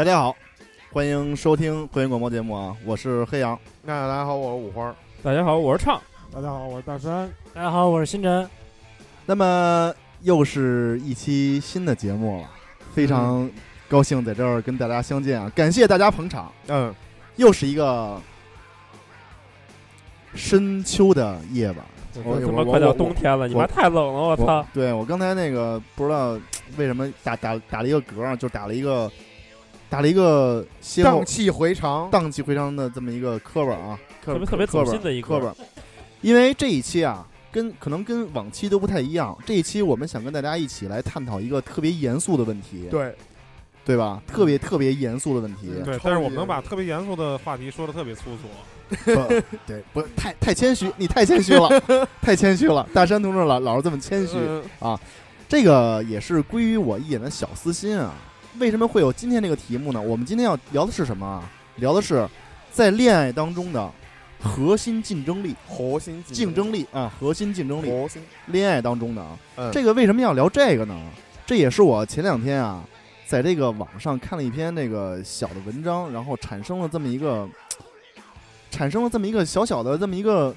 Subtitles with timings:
[0.00, 0.34] 大家好，
[0.94, 3.60] 欢迎收听会员广播节目啊，我是黑羊。
[3.82, 4.96] 那大家好，我是五花。
[5.22, 6.00] 大家好，我是畅。
[6.32, 7.30] 大家好，我是大山。
[7.52, 8.48] 大家好，我是星辰。
[9.26, 9.92] 那么
[10.22, 12.48] 又是一期新的节目了，
[12.94, 13.50] 非常
[13.90, 15.52] 高兴在这儿跟大家相见啊！
[15.54, 16.50] 感谢大家捧场。
[16.68, 16.94] 嗯，
[17.36, 18.18] 又是一个
[20.34, 21.76] 深秋的夜晚。
[22.24, 23.46] 我怎么快到冬天了？
[23.46, 24.20] 你妈太冷了！
[24.30, 24.66] 我操！
[24.72, 26.40] 对我刚才那个不知道
[26.78, 29.12] 为什么打打打了一个嗝，就打了一个
[29.90, 30.64] 打了一个
[31.02, 35.52] 荡气回肠、荡气回肠的这么一个磕巴啊，特别特别走心的一磕巴。
[36.20, 39.36] 因为这一期啊，跟可能跟往期都不太一样。
[39.44, 43.12] 这一期我们想跟大家一起来探讨一个特别严肃的问题，对
[43.84, 44.22] 对吧？
[44.28, 45.72] 特别特别严肃的问题。
[45.84, 48.96] 对，但是我们能把特别严肃的话题说的特别粗俗。
[49.04, 51.68] 不，对，不太太谦虚，你太谦虚了，
[52.22, 52.88] 太谦虚了。
[52.94, 54.36] 大山同志老老是这么谦虚
[54.78, 54.98] 啊，
[55.48, 58.14] 这个也是归于我一点的小私心啊。
[58.58, 60.00] 为什么会有今天这个题目呢？
[60.00, 61.50] 我们今天要聊的是什么啊？
[61.76, 62.28] 聊的是
[62.70, 63.90] 在恋爱当中的
[64.40, 69.38] 核心竞争力，核心竞争力啊，核心竞争力，核心恋爱当中的啊。
[69.72, 71.00] 这个为什么要聊这个呢？
[71.46, 72.84] 这也是我前两天啊，
[73.26, 77.48] 在这个网上看了一篇那个小的文章，然后产生了这么一个。
[78.72, 80.54] 产生了这么一个小小的这么一个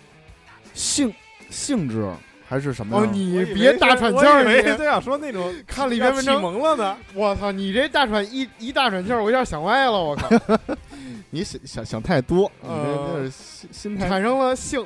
[0.75, 1.11] 性
[1.49, 2.13] 性质
[2.53, 2.99] 还是什么？
[2.99, 4.43] 哦，你别大喘气儿！
[4.61, 6.95] 你都想说那种 看了一篇文章蒙了呢。
[7.15, 9.93] 我操，你这大喘一一大喘气儿，我有点想歪了。
[9.93, 10.29] 我靠，
[11.31, 14.85] 你想想想太多，你这心心态产生了性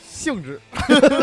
[0.00, 0.60] 性质。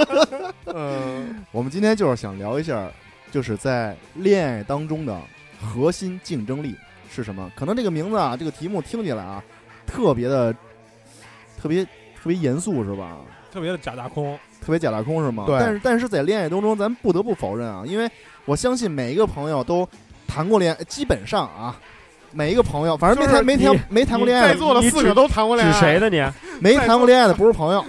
[0.68, 2.92] 嗯，我们今天就是想聊一下，
[3.32, 5.18] 就是在恋爱当中的
[5.62, 6.76] 核心竞争力
[7.10, 7.50] 是什么？
[7.56, 9.42] 可能这个名字啊，这个题目听起来啊，
[9.88, 10.54] 特别的。
[11.62, 13.20] 特别特别严肃是吧？
[13.54, 15.44] 特别的假大空，特别假大空是吗？
[15.46, 15.60] 对。
[15.60, 18.10] 但是但是在恋爱当中，咱不得不否认啊，因为
[18.46, 19.88] 我相信每一个朋友都
[20.28, 21.78] 谈过恋爱，基本上啊，
[22.32, 26.26] 每一个朋友，反正没谈没谈没谈过恋爱，在座的四个都谈过恋爱，指谁呢你？
[26.60, 27.86] 没谈过恋爱的不是朋友。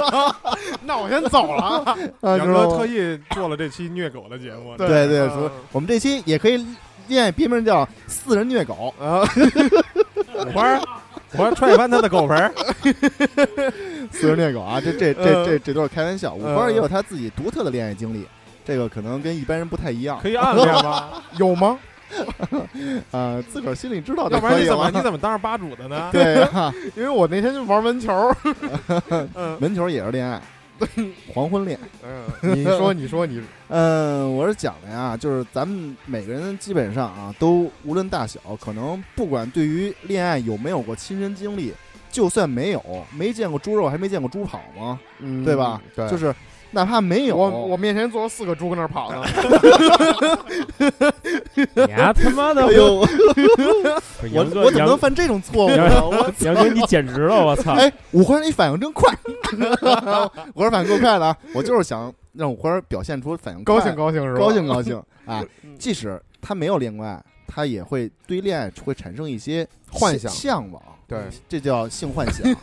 [0.84, 1.98] 那我先走了啊。
[2.38, 4.74] 杨哥特意做了这期虐狗的节目。
[4.78, 6.66] 对对，说我们这期也可以
[7.08, 9.28] 恋爱别名叫“四人虐狗” 啊。
[10.54, 10.80] 花。
[11.32, 12.52] 我踹翻他的狗盆，
[14.12, 14.80] 私人猎狗啊！
[14.80, 16.34] 这这这这这都是开玩笑。
[16.34, 18.26] 五花也有他自己独特的恋爱经历，
[18.64, 20.18] 这个可能跟一般人不太一样。
[20.20, 21.22] 可以暗恋吗？
[21.38, 21.78] 有吗？
[23.12, 24.28] 啊， 自个儿心里知道。
[24.28, 26.10] 要不然你怎么你怎么当上吧主的呢？
[26.12, 26.44] 对，
[26.96, 28.34] 因为我那天就玩门球，
[29.60, 30.40] 门球也是恋爱。
[31.34, 32.24] 黄昏恋，嗯，
[32.56, 41.74] 你说，你说，你，嗯，我是讲的呀，就是咱们每个人基本上啊，都无论大小，可能不管对于恋爱有没有过亲身经历，
[42.10, 42.82] 就算没有，
[43.16, 44.98] 没见过猪肉，还没见过猪跑吗？
[45.20, 45.80] 嗯，对吧？
[45.94, 46.34] 对，就是。
[46.72, 49.24] 哪怕没有，我我面前坐了四个猪，搁那儿跑呢。
[51.56, 52.64] 你他妈的！
[52.64, 53.00] 哎呦，我
[54.62, 56.32] 我怎么能犯这种错误呢？
[56.38, 57.44] 杨哥，你简直了！
[57.44, 57.72] 我操！
[57.74, 59.12] 哎，五花，你反应真快！
[60.54, 61.36] 我说反应够快的啊！
[61.52, 64.38] 我就是想让五花表现出反应高兴高兴是吧？
[64.38, 65.44] 高兴高兴啊！
[65.76, 70.80] 即使他没有恋过爱，他也会对恋爱会产生一些幻想、向往。
[71.10, 72.46] 对，这叫性幻想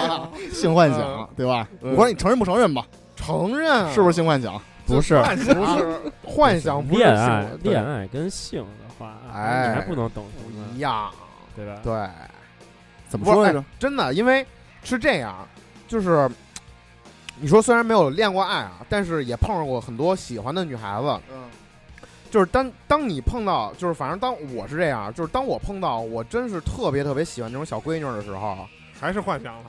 [0.52, 1.66] 性幻想，对吧？
[1.80, 2.86] 我说，你承认不承认吧？
[3.16, 4.60] 承认是不是性幻想？
[4.86, 5.18] 不是，
[5.54, 6.86] 不是幻想。
[6.92, 11.10] 恋爱，恋爱跟性的话，哎，你还不能等同一样，
[11.56, 11.80] 对吧？
[11.82, 12.06] 对，
[13.08, 13.64] 怎么说来着？
[13.78, 14.46] 真的，因为
[14.82, 15.34] 是这样，
[15.88, 16.30] 就是
[17.40, 21.08] 你说虽然没有恋过爱啊，但是也碰上过很多喜欢的女孩子。
[21.32, 21.44] 嗯，
[22.34, 28.56] 就是当当你碰到，就是反正当我是这样，就是当我碰到我真是特别特别喜欢那种小闺女的时候，
[28.98, 29.66] 还是幻想了。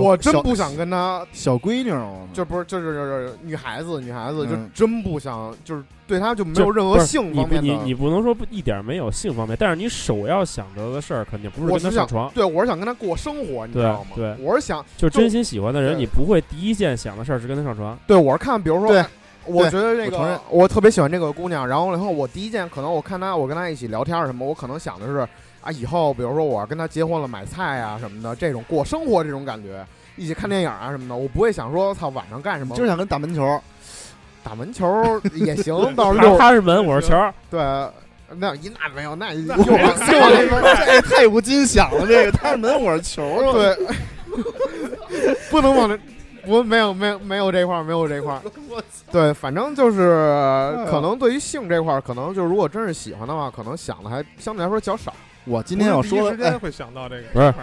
[0.00, 1.90] 我真不想跟她小闺女，
[2.32, 7.62] 就不是就是女孩子，女孩子就真不想，就是对她就没有任何性方面的。
[7.62, 12.30] 你你不能说不一点没有性方面，但是你首要想着的事儿肯定不是跟她上床。
[12.32, 14.10] 对，我是想跟她过生活，你知道吗？
[14.14, 17.98] 对，我是想就真心喜欢的人，你不会第一件想的事儿是跟她上床。
[18.06, 19.04] 对，我是看，比如说，对，
[19.46, 25.26] 我觉得这个我特别喜欢这个姑娘，然后然后我第一件可能我看她，我跟她一起聊天什么，我可能想的是
[25.60, 29.84] 啊，以后比如说我要跟她结婚了，买菜啊什么的，这种过生活这种感觉。
[30.16, 33.60] 一起看电影啊什么的，我不会想说操晚上干什么，就是想跟打门球，
[34.44, 35.74] 打门球也行。
[35.96, 37.16] 到时候他是门，我是球。
[37.50, 37.60] 对，
[38.36, 42.06] 那一那没有，那又 这太无金想了。
[42.06, 43.52] 这个他是门，我是球。
[43.52, 43.76] 对，
[45.50, 45.98] 不能往那，
[46.46, 48.42] 我没有没有没有这块儿没有这块儿
[49.10, 55.12] 对，反正就是可能对于性这块儿可能就是如果真是喜欢的话，可能想的还相对来说较少。
[55.44, 57.54] 我今天要说，时间会想到这个，不是。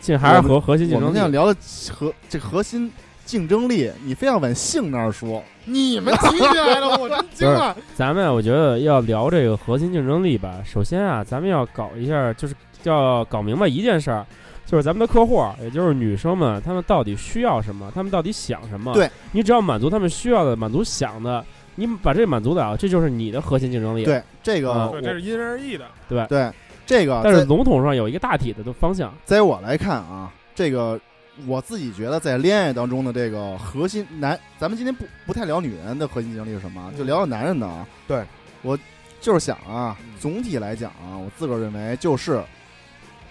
[0.00, 1.06] 这还是核核心竞争力。
[1.06, 1.58] 我们要聊的
[1.90, 2.92] 核这核心
[3.24, 7.74] 竞争力，你非要往性那儿说，你们提起来了，我真惊了。
[7.94, 14.26] 咱们我觉得要聊这个核心竞争力吧，首先啊，咱们要搞一下，就是要搞明白一件事儿，
[14.66, 18.92] 就是咱们的客户，也就是女生们，她们到底需要什么，她们到底想什么？
[18.94, 21.44] 对，你只要满足她们需要的，满足想的，
[21.74, 24.04] 你把这满足了，这就是你的核心竞争力。
[24.04, 25.86] 对这个嗯对，这是因人而异的。
[26.08, 26.50] 对对
[26.86, 29.12] 这个，但是笼统上有一个大体的方向。
[29.24, 30.98] 在我来看啊，这个
[31.46, 37.86] 我自己觉得在恋爱当中的这个核心男，咱们今天不不太聊女人的核心竞争力是什么，就聊聊男人的啊。
[38.06, 38.22] 对，
[38.62, 38.78] 我
[39.20, 42.42] 就是想啊嗯，总体来讲啊，我自个儿认为就是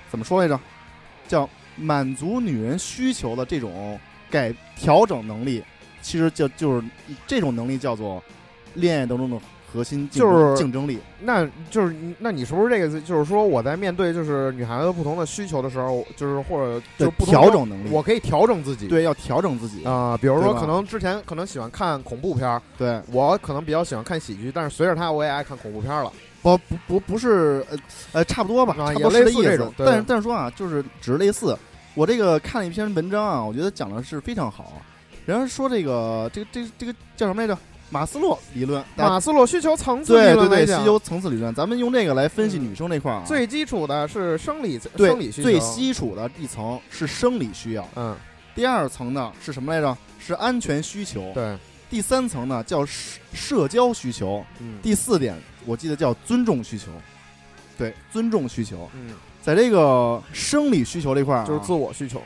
[0.09, 0.59] 怎么说来着，
[1.33, 3.99] 叫满足女人需求的这种
[4.29, 5.63] 改调整能力，
[5.99, 6.87] 其实就就是
[7.25, 8.23] 这种能力叫做
[8.75, 9.39] 恋爱当中的
[9.71, 10.99] 核心竞争就是竞争力。
[11.21, 13.01] 那就是，那你是不是这个？
[13.01, 18.87] 就是说我在面对就是女孩子不同的需求的时候，就是或者就是不同的调整能力，我可以调整自己。
[18.87, 26.13] 对要调整自己，啊、比如对吧说可能之前可能喜欢看恐怖片儿，对，我可能比较喜欢看喜剧，但是随着她我也爱看恐怖片儿了。
[26.43, 27.77] 不不不不是呃
[28.11, 29.73] 呃差不多吧，啊差不多类是这意思似这种。
[29.77, 31.57] 但是但是说啊，就是只是类似。
[31.95, 34.73] 我这个看了一篇文章啊，我觉得讲的是非常好。
[35.25, 37.57] 人家说这个这个这个这个叫什么来着？
[37.89, 38.83] 马斯洛理论。
[38.95, 43.23] 马斯洛需求层次理对对对，论来讲需求层次理论，咱们用这个来分析嗯女生这块儿啊。
[43.25, 48.15] 最基础的是生理生理需求，最基础的一层是生理需要，嗯，
[48.55, 49.95] 第二层呢是什么来着？
[50.19, 51.31] 是安全需求。
[51.33, 51.55] 对，
[51.93, 54.43] 第三层呢叫社社交需求。
[54.59, 56.87] 嗯第四点我记得叫尊重需求。
[57.77, 58.89] 对，尊重需求。
[58.95, 59.13] 嗯，
[59.43, 62.19] 在这个生理需求这块儿啊、就是自我需求，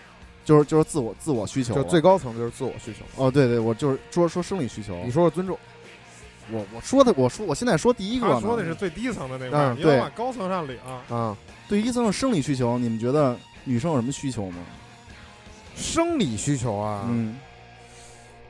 [0.46, 3.04] 就是就是自我自我需求了，就最高层就是自我需求。
[3.22, 4.96] 哦，对对，我就是说说生理需求。
[5.04, 5.60] 你说说尊重，
[6.50, 10.78] 我我说的我说我现在说第一个说的是最低层的那块你往高层上领。
[11.10, 11.36] 啊，
[11.68, 14.60] 对于一层的生理需求，你们觉得女生有什么需求吗？
[15.76, 17.36] 生理需求啊，嗯，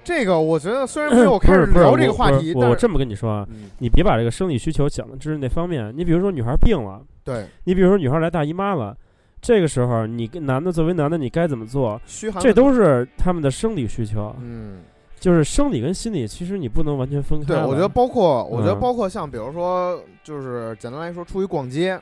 [0.08, 5.94] 这个我觉得虽然没有开始聊这个话题，但是我我这么跟你说啊，嗯，你别把这个生理需求讲的只是那方面。
[5.94, 8.96] 你比如说女孩病了，对，你比如说女孩来大姨妈了，
[9.42, 12.00] 这个时候你跟男的作为男的，你该怎么做？
[12.40, 14.80] 这都是他们的生理需求，嗯。
[15.20, 22.00] 就是生理跟心理，其实你不能完全分开对，我觉得包括，我觉得嗯包括像比如说，就是简单来说，出去逛街，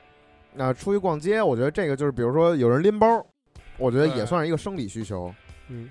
[0.54, 3.26] 那、出去逛街，我觉得这个就是，比如说有人拎包，
[3.78, 5.34] 我觉得也算是一个生理需求。
[5.70, 5.88] 嗯，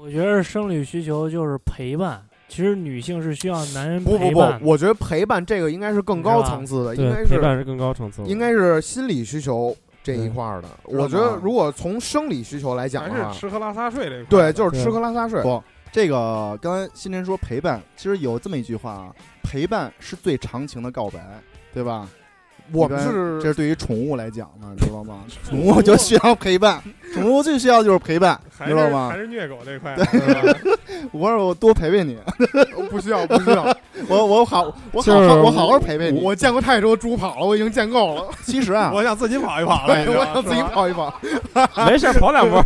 [0.00, 2.22] 我觉得生理需求就是陪伴。
[2.48, 8.22] 其实女性是需要男人不不不，我觉得陪伴这个应该是更高层次的，应该是，陪是伴是更高层次。
[8.22, 10.68] 应该是心理需求这一块儿的。
[10.84, 15.42] 我觉得如果从生理需求来讲还的话是，吃喝拉撒睡这块儿对，就是吃喝拉撒睡。
[15.42, 15.62] 不，
[15.92, 21.20] 这个刚才新晨说陪伴，其实有这么一句话啊，陪伴是最长情的告白，
[21.74, 22.08] 对吧？
[22.72, 25.24] 我们是这是对于宠物来讲的，你知道吗？
[25.48, 26.82] 宠物就需要陪伴，
[27.14, 29.16] 宠物最需要就是陪伴， 你知道吗还？
[29.16, 29.96] 是虐狗这块
[31.12, 32.18] 我说我多陪陪你，
[32.90, 33.64] 不需要不需要。
[34.08, 36.20] 我我好我好好我好好陪陪你。
[36.20, 38.24] 我见过太多猪跑了，我已经见够了。
[38.44, 41.12] 其实啊，我想自己跑一跑了，对，我想自己跑一跑。
[41.86, 42.62] 没事儿，跑两步。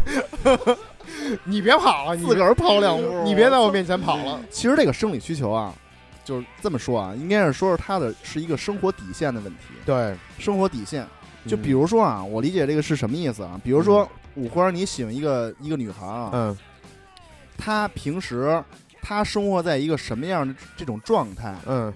[1.44, 4.40] 你别跑了，你自个儿跑两步，你别在我面前跑了。
[4.50, 5.72] 其实这个生理需求啊，
[6.24, 9.74] 就是这么说啊，应该是说是他的是一个生活底线的问题。
[9.84, 11.06] 对，生活底线，
[11.46, 13.60] 就嗯比如说啊，我理解这个是什么意思啊？
[13.64, 16.56] 比如说五花，你喜欢一个一个女孩啊，嗯
[17.58, 18.62] 她平时
[19.00, 21.54] 她生活在一个什么样的这种状态？
[21.66, 21.92] 嗯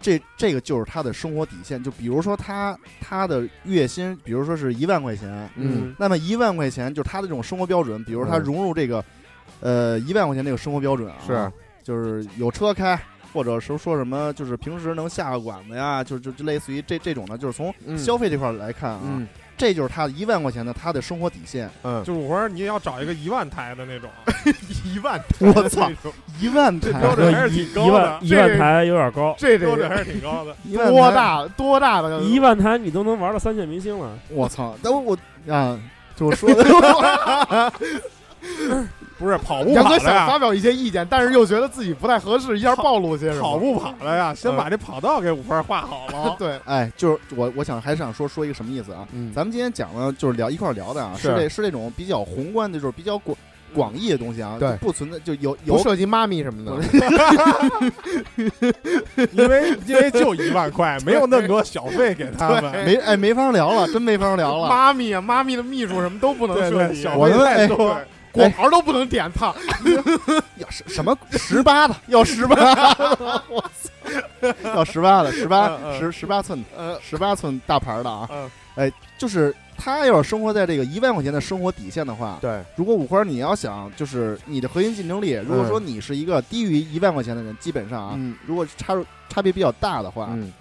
[0.00, 1.80] 这这个就是她的生活底线。
[1.82, 8.02] 就比如说她她的月薪，比如说是一万块钱，嗯那么一万块钱就是她的这种生活标准。
[8.04, 9.04] 比如她嗯融入这个，
[9.60, 11.52] 呃，一万块钱这个生活标准啊，是
[11.84, 13.00] 就是有车开，
[13.32, 21.70] 或者是说什么，就是平时能下个馆子呀，就就就类似于这这种的，就是从嗯消费这块儿来看啊，嗯这就是他一万块钱的他的生活底线。
[21.82, 24.10] 嗯，就是我说你要找一个一万台的那种，
[24.84, 25.88] 一万，我操，
[26.40, 30.56] 一万台标准还是一挺高一万的，一万台有点高，这这标准还是挺高的。
[30.64, 30.88] 一万？
[30.88, 34.18] 多大多大的一万台你都能玩到三线明星了。
[34.30, 34.74] 我操！
[34.82, 35.16] 但我我
[35.52, 35.78] 啊，
[36.16, 36.64] 就我说的，
[39.22, 43.42] 不是跑步杨哥跑的呀，想发表一些意见，但是又觉得自己不太合适，一下暴露些什么。
[43.42, 46.34] 跑步跑的呀，先把这跑道给五分画好了。
[46.36, 49.06] 对，哎，就是我我想还是想说说一个什么意思啊？
[49.12, 53.36] 嗯咱们今天讲的就是聊一块儿聊的啊，是是这是这种比较宏观的，就是比较广
[53.74, 56.72] 广义的东西啊，对就不存在就有有不涉及妈咪什么的。
[59.32, 62.84] 因为因为就一万块，没有那么多小费给他们。
[62.84, 64.68] 没哎没法聊了，真没法聊了。
[64.68, 67.96] 妈咪啊，妈咪的秘书什么都不能对涉及，小费太多。
[68.32, 69.52] 果盘都不能点菜。
[70.56, 72.56] 要什什么十八的， 要十八。
[72.56, 74.74] 的，我操！
[74.74, 88.36] 到十八的，十八十十八寸呃十八寸大牌儿的啊，嗯，哎，就是他要是生活在这个一万块钱的生活底线的话，对，如果五花你要想就是你的核心竞争力，如果说你是一个低于一万块钱的人，基本上啊，嗯。
[88.46, 88.94] 如果差
[89.28, 90.52] 差别比较大的话，嗯，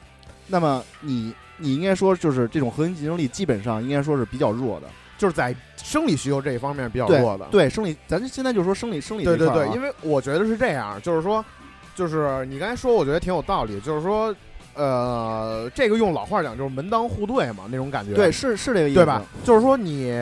[0.47, 4.87] 那么你你应该说就是这种核心竞争力基本上应该说是比较弱的，
[5.17, 7.45] 就是在生理需求这一方面比较弱的。
[7.51, 11.43] 对生理，咱现在就说生理生理对对对，这块儿啊因为我觉得是这样，就是说，
[11.95, 14.33] 就是你刚才说，我觉得挺有道理，就是说，
[14.73, 18.13] 呃，这个用老话讲就是门当户对嘛，那种感觉。
[18.13, 19.23] 对是是这个意思，对吧？？
[19.43, 20.13] 就是说你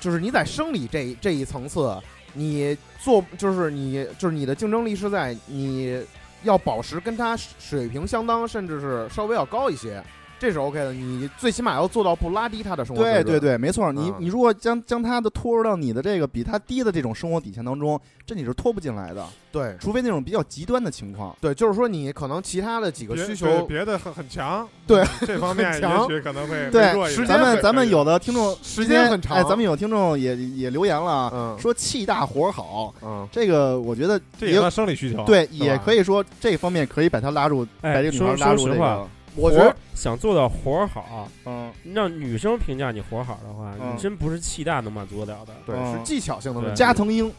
[0.00, 1.94] 就是你在生理这这一层次，
[2.32, 6.02] 你做就是你就是你的竞争力是在你
[6.44, 10.02] 要保持跟他水平相当，甚至是稍微要高一些，
[10.38, 10.92] 这是 OK 的。
[10.92, 13.02] 你最起码要做到不拉低他的生活。
[13.02, 13.92] 对对对，没错。
[13.92, 21.34] 你啊你如果将将他的拖入到你的这个比他低的这种生活底线当中，这你是拖不进来的，对除非那种比较极端的情况。
[21.40, 26.94] 对，就是说你可能其他的几个需求，别的很很强，对这方 面强也许可能会对
[27.26, 45.52] 咱们咱们有的听众时间很长哎，咱们有听众也也留言了啊，嗯说气大活好，嗯，这个我觉得也这也算生理需求，对，也可以说这方面可以把他拉入，把哎，这个女孩说拉入这个，，我觉得想做到活儿好，嗯，让女生评价你活儿好的话，嗯你真不是气大能满足得了的。
[45.66, 46.76] 对嗯是技巧性的问题。
[46.76, 47.32] 加藤鹰，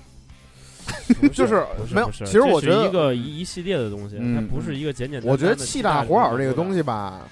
[1.34, 1.64] 就是
[1.94, 5.32] 没有不是不是其实我觉得一个一一系列的东西，嗯它不是一个简简单单。
[5.32, 7.28] 我觉得气大活好这个东西，西吧，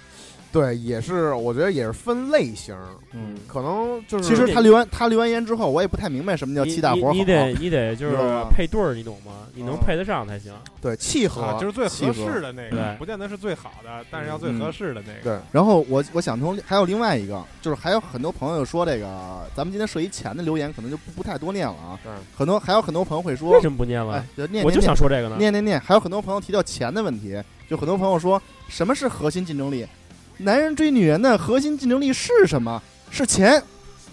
[0.60, 2.76] 对，也是我觉得也是分类型，
[3.14, 3.36] 嗯。
[3.48, 7.14] 可能就是其实他留完他留完言之后，我也不太明白什么叫你气大活好。
[7.14, 8.16] 你你得你得就是
[8.52, 9.48] 配对儿，你懂吗？
[9.54, 10.52] 你能嗯配得上才行。
[10.82, 15.22] 对契合，啊，就是最合适的那个对，不见得是最好的，但是要最嗯合适的那个。
[15.24, 22.00] 对然后我我想通，还有另外一个，就是还有很多朋友说这个，咱们今天涉及钱的留言可能就不不太多念了啊。
[22.04, 25.36] 对很多还有很多朋友会说为，什么不念了哎？，就念我就想说这个呢。
[25.40, 29.86] 念念念，还有很多朋友提到钱的问题，就很多朋友说什么是核心竞争力？
[30.38, 32.82] 男人追女人的核心竞争力是什么？
[33.10, 33.62] 是钱。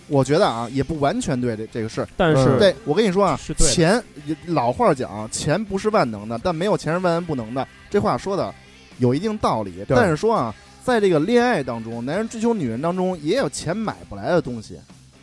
[0.06, 2.06] 我觉得啊，也不完全对这这个事。
[2.14, 4.02] 但是对我跟你说啊，钱
[4.48, 7.66] 老话讲，钱不是万能的，但没有钱是万万不能的。
[7.88, 8.54] 这话说的
[8.98, 10.54] 有一定道理，但是说啊，
[10.84, 14.78] 在这个恋爱当中，男人追求女人当中，也有钱买不来的东西，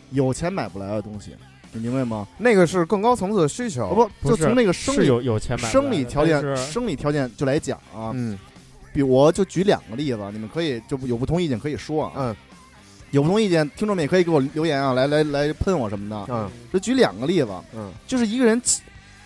[0.10, 1.36] 有钱买不来的东西，
[1.74, 2.28] 你明白吗？
[2.40, 3.94] 那个是更高层次的需哦求。
[3.94, 8.36] 不，不就从那个生理有有钱买不来的生理条件生理条件就来讲啊，嗯
[8.94, 12.36] 比我就举两个例子，你们可以就有不同意见可以说啊，嗯
[13.12, 16.34] 有不同意见，听众们也可以给我留言啊，来来来喷我什么的。
[16.34, 18.82] 嗯就举两个例子，嗯就是一个人奇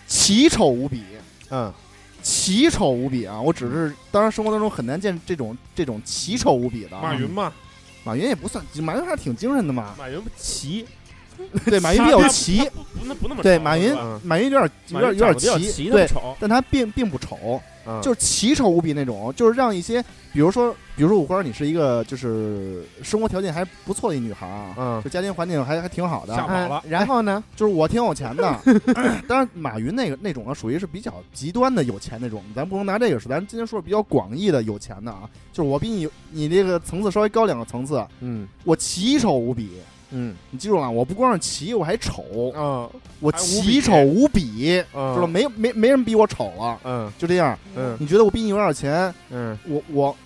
[0.06, 1.02] 奇丑无比，
[1.50, 1.72] 嗯
[2.22, 3.40] 奇丑无比啊！
[3.40, 7.02] 我只是当然生活当中很难见这种这种奇丑无比的啊。
[7.02, 7.52] 马云嘛，
[8.02, 9.94] 马云也不算，马云还是挺精神的嘛。
[9.96, 10.84] 马云不齐，
[11.66, 12.58] 对，马云比较奇，
[12.94, 16.08] 不不那不那么对，马云马云有点有点有点奇，齐，对。
[16.38, 20.02] 但他并并不丑，嗯，就是奇丑无比那种，就是让一些，
[20.32, 26.34] 比如说，比如说五花，你是一个就是生活条件还不错的一女孩啊，嗯就家庭环境还还挺好的，
[26.88, 27.42] 然后呢？
[27.54, 28.60] 就是我挺有钱的。
[29.26, 39.70] 当然，马云那个那种啊，属于是比较极端的有钱那种，咱不能拿这个说，咱今天说比较广义的有钱的啊，就是我比你你这个层次稍微高两个层次，嗯我奇丑无比。
[40.16, 40.34] 嗯。
[40.50, 42.24] 你记住了，我不光是奇，我还丑，
[42.56, 42.88] 嗯。
[43.20, 47.12] 我奇丑无比，嗯，知道没没没人比我丑了，嗯。
[47.18, 47.58] 就这样。
[47.74, 47.96] 嗯。
[48.00, 49.58] 你觉得我比你有点钱，嗯。
[49.68, 50.16] 我我，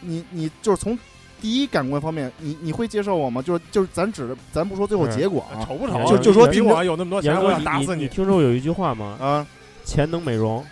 [0.00, 0.98] 你你就是从
[1.40, 3.42] 第一感官方面，你你会接受我吗？
[3.42, 5.64] 就是就是咱指的，咱不说最后结果啊。
[5.66, 6.04] 丑不丑？
[6.04, 9.16] 就就说比我有那么多钱，我，想打死你你听说有一句话吗？
[9.20, 9.46] 啊，
[9.84, 10.64] 钱能美容，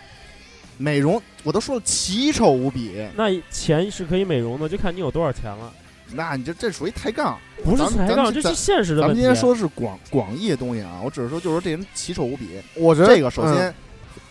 [0.77, 5.73] 美容我都说了奇丑无比，那钱是可以美容的，就看你有多少钱了。
[6.13, 7.37] 那你这这属于抬杠。
[7.63, 9.01] 不是咱们抬杠，这是现实的问题。
[9.01, 12.47] 咱们今天说的是广广义的东西啊，我只是说就是说这人奇丑无比。
[12.75, 13.73] 我觉得这个首先，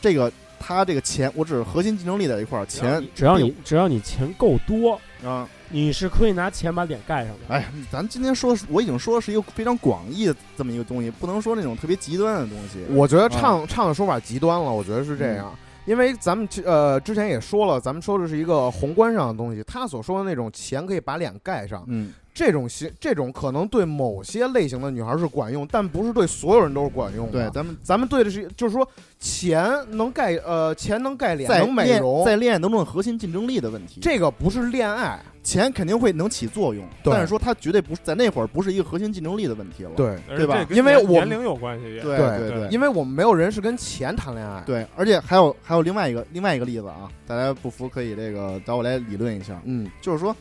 [0.00, 7.54] 这个他这个钱，我只是核心竞争力在一块儿，钱只要你只要你钱够多，啊，你是可以拿钱把脸盖上的。
[7.54, 12.82] 哎，咱今天说我已经说的是一个非常广义的这么一个东西，不能说那种特别极端的东西。
[12.94, 15.54] 我觉得啊唱唱的说法极端了，我觉得是这样。
[15.88, 27.32] 因为咱们其呃之前也说了，咱们说的是一个宏观上的东西，他所说的那种钱可以把脸盖上，嗯，这种型这种可能对某些类型的女孩是管用，但不是对所有人都是管用的。
[27.32, 28.86] 对，咱们咱们对的是就是说
[29.18, 39.92] 钱能盖呃钱能盖脸能美容，在恋爱当中的核心竞争力的问题，这个不是恋爱，钱肯定会能起作用，但是说它绝对不是在那会儿不是一个核心竞争力的问题了。
[39.96, 41.84] 对，对吧因为我年年龄有关系。
[41.84, 44.62] 对对对对因为我们没有人是跟钱谈恋爱。
[44.66, 50.36] 对，而且还有还有另外一个另外一个例子啊，大家不服可以这个找我来理论一下，嗯就是说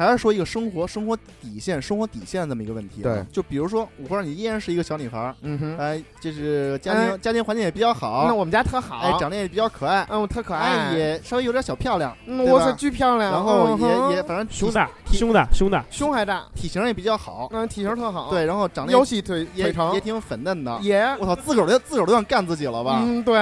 [0.00, 3.04] 还是说一个生活生活底线、生活底线这么一个问题、啊。
[3.04, 20.78] 对，就比如说，我不知道你依然是一个小女孩儿，嗯哼，哎，就是家庭、哎家庭环境也比较好，那我们家特好，哎，长得也比较可爱，嗯，我特可哎，爱，也稍微有点小漂亮，嗯，我操巨漂亮，然后嗯也也反正胸大，胸大，胸大，胸还大，体型也比较好，嗯，体型特好，，对，然后长得腰细腿也腿长也，挺粉嫩的。
[20.80, 23.02] 也，我操，自个儿都自个儿都想干自己了吧？
[23.04, 23.36] 嗯，对，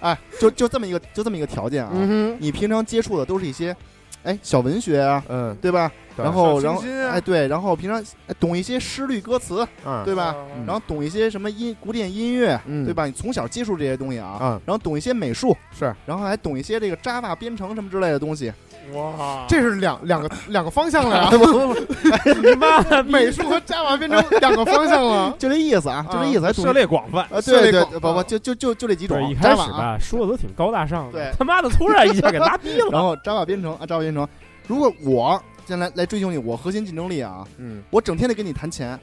[0.00, 1.90] 哎，就就这么一个就这么一个条件啊。
[1.92, 3.76] 嗯哼，你平常接触的都是一些，
[4.22, 5.90] 哎，小文学啊，嗯，对吧？
[6.16, 10.34] 对然后然后哎对，然后平常哎懂一些诗律歌词，嗯，对吧？
[10.56, 13.06] 嗯然后懂一些什么音古典音乐，嗯对吧？
[13.06, 18.52] 你从小接触这些东西啊，嗯然后懂一些美术，是，然后还懂一些这个 Java 编程什么之类的东西。
[18.92, 21.30] 哇，这是两两个两个方向了呀，
[22.42, 25.34] 你妈逼 美术和 Java 变成两个方向了。
[25.38, 31.30] 就这意思啊，就这意思，还涉猎广泛，啊，对对，不不，就就就就这几种一开始吧，说的都挺高大上的，对。
[31.38, 32.88] 他妈的突然一下给拉低了。
[32.90, 34.28] 然后 Java 编程啊，Java 编程，
[34.66, 37.82] 如果我现在来来追求你，我核心竞争力啊，嗯。
[37.90, 38.98] 我整天得跟你谈钱，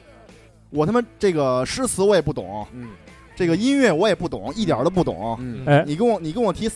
[0.70, 2.90] 我他妈这个诗词我也不懂，嗯
[3.38, 5.38] 这个音乐我也不懂，一点儿都不懂。
[5.40, 5.64] 嗯。
[5.66, 6.68] 哎，你跟我你跟我提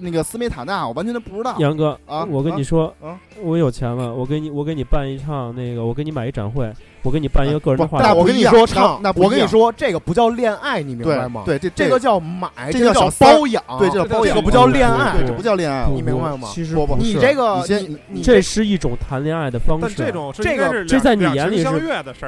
[0.00, 1.54] 那个斯梅塔纳，我完全都不知道。
[1.58, 6.72] 杨哥啊我跟你说啊，我有钱了，我给你，我给你办一场那个，我给你买一展会，
[7.06, 8.10] 我给你办一个个人的不画展。
[8.10, 11.44] 那我跟你说唱，那我跟你说，这个不叫恋爱，你明白吗？
[11.46, 15.86] 对对，这这个叫买，这个叫包养，对这叫包养，这个不叫恋爱，这不叫恋爱。
[15.94, 19.96] 你明白吗其实你这个你先你你这是一种谈恋爱的方但式。
[19.96, 21.80] 这种这个这在你眼里是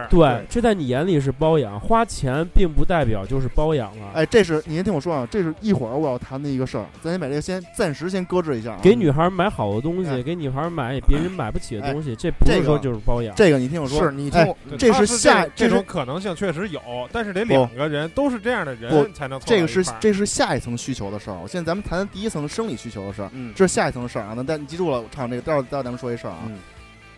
[0.08, 4.06] 对，这在你眼里是包养，花钱并不代表就是包养了。
[4.14, 8.78] 哎，这是你先听我说啊，这是一会儿我要谈的一个事儿，咱先把这个先暂时先搁置一下啊。
[8.80, 13.34] 给女孩买好的东哎西，给女孩买别人买不起的哎东西，这不是说就是包养。
[13.34, 16.80] 这个你听我说，哎是你听我，对这是下这种可能性确实有，
[17.12, 21.38] 但是得不两个人都是这样的人才能这个是这是下一层需求的事儿。
[21.42, 24.34] 我现在咱们谈第一层生理需求的事儿，嗯这是下一层事儿啊。
[24.36, 26.38] 那但你记住了，我唱这个，待会儿待会儿咱们说一事儿啊。
[26.46, 26.58] 嗯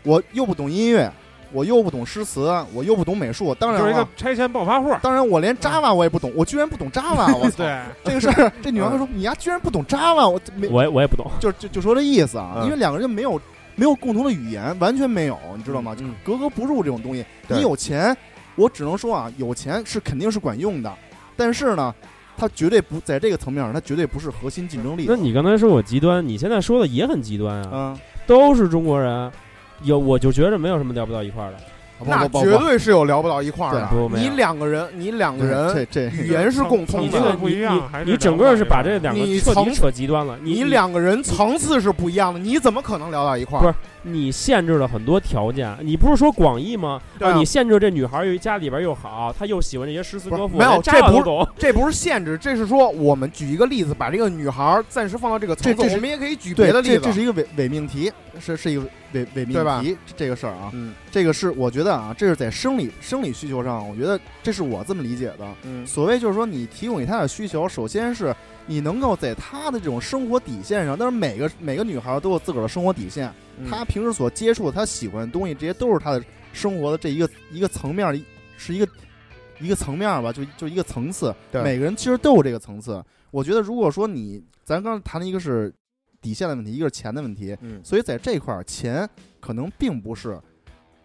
[0.03, 1.13] 我又不懂音乐，
[1.53, 4.97] 我又不懂诗词，我又不懂美术，当然就是一个了，拆迁暴发户。
[5.03, 7.59] 当然我连 Java 我也不懂，我居然不懂 Java，我操！
[7.63, 11.31] 对，这个事儿， 这女孩会说你丫居然不懂 Java，我没我也我也不懂。
[11.39, 13.39] 就就就说这意思啊，嗯因为两个人没有
[13.81, 15.97] 没有共同的语言，完全没有，你知道吗？
[16.01, 17.25] 嗯格格不入这种东西。
[17.49, 18.15] 你有钱，
[18.55, 20.95] 我只能说啊，有钱是肯定是管用的，
[21.35, 21.95] 但是呢，
[22.37, 25.07] 它绝对不在这个层面上，它绝对不是核心竞争力。
[25.09, 29.33] 那你刚才说我极端，你现在说的也很极端啊，嗯，都是中国人，
[29.83, 31.57] 有我就觉着没有什么聊不到一块儿的。
[32.07, 33.89] 那绝对是有聊不到一块儿的。
[34.15, 40.37] 你两个人，你两个人这这语言是共通你这个的，你不一样你你整个是把这两个你彻底扯极端了。
[40.43, 43.63] 你你两个人层次是不一样的，你怎么可能聊到一块儿？
[43.63, 47.01] 不是你限制了很多条件，你不是说广义吗？
[47.19, 51.51] 对啊你限制这女孩又家里边又好，她又喜欢这些诗词歌赋，没有这不是。
[51.57, 56.95] 这不是限制，这是说我们举一个例子，把这个女孩儿暂时放到这个层次，这这是我们也可以举别的例子。
[56.97, 58.83] 这这是一个伪伪命题，是是一个
[59.13, 60.71] 伪伪命题这这个事儿啊。
[60.73, 65.47] 嗯这个是我觉得啊，这是在生理生理需求上，我觉得这是我这么理解的。
[65.65, 68.35] 嗯所谓就是说，你提供给她的需求，首先是
[68.71, 73.29] 你能够在她的这种生活底线上，但是每个每个女孩都有自个儿的生活底线，
[73.59, 78.25] 嗯她平时所接触的、她喜欢的东西，这些都是她的生活的这一个一个层面，
[78.57, 78.87] 是一个
[79.59, 81.35] 一个层面吧，就就一个层次。
[81.53, 83.05] 每个人其实都有这个层次。
[83.33, 85.75] 我觉得，如果说你，咱刚才谈的一个是
[86.21, 89.09] 底线的问题，一个是钱的问题，嗯所以在这块儿，钱
[89.41, 90.41] 可能并不是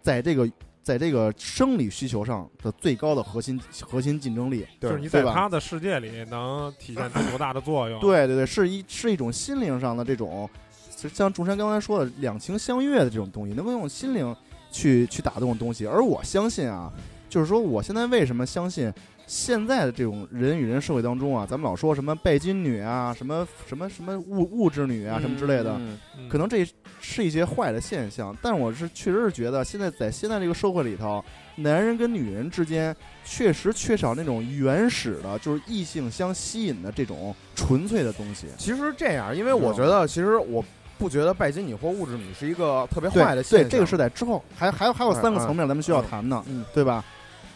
[0.03, 0.47] 在这个
[0.85, 4.63] 在这个生理需求上的最高的核心核心竞争力。
[4.79, 7.99] 就是你在对吧他的世界里能体现出多大的作用？
[7.99, 10.47] 对对对，是一是一种心灵上的这种，
[10.95, 14.35] 就像仲山刚才说的两情相悦的这种东西，能够用心灵
[14.71, 15.87] 去去打动的东西。
[15.87, 16.93] 而我相信啊，
[17.27, 18.93] 就是说我现在为什么相信
[19.25, 26.63] 现在的这种人与人社会当中啊，咱们老说什么拜金女啊，什么什么什么物物质女啊，什么之类的，嗯嗯可能这
[27.07, 31.23] 是一些坏的现象，但我是确实是觉得现在在现在这个社会里头，
[31.57, 38.47] 男人跟女人之间确实缺少那种原始的，就是异性相吸引的这种纯粹的东西。
[38.57, 40.65] 其实这样，因为我觉得，其实我
[40.97, 43.69] 不觉得拜金女或物质女是一个特别坏的现象。
[43.69, 47.05] 对，这个是在之后，还还有还有三个嗯层面咱们需要谈呢，嗯对吧？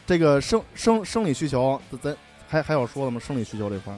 [0.06, 2.16] 这个生生生理需求，咱
[2.48, 3.20] 还还有说的吗？
[3.20, 3.98] 生理需求这块儿，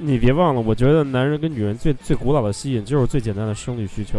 [0.00, 4.18] 你别忘了，我觉得男人跟女人最最古老的吸引就是最简单的生理需求。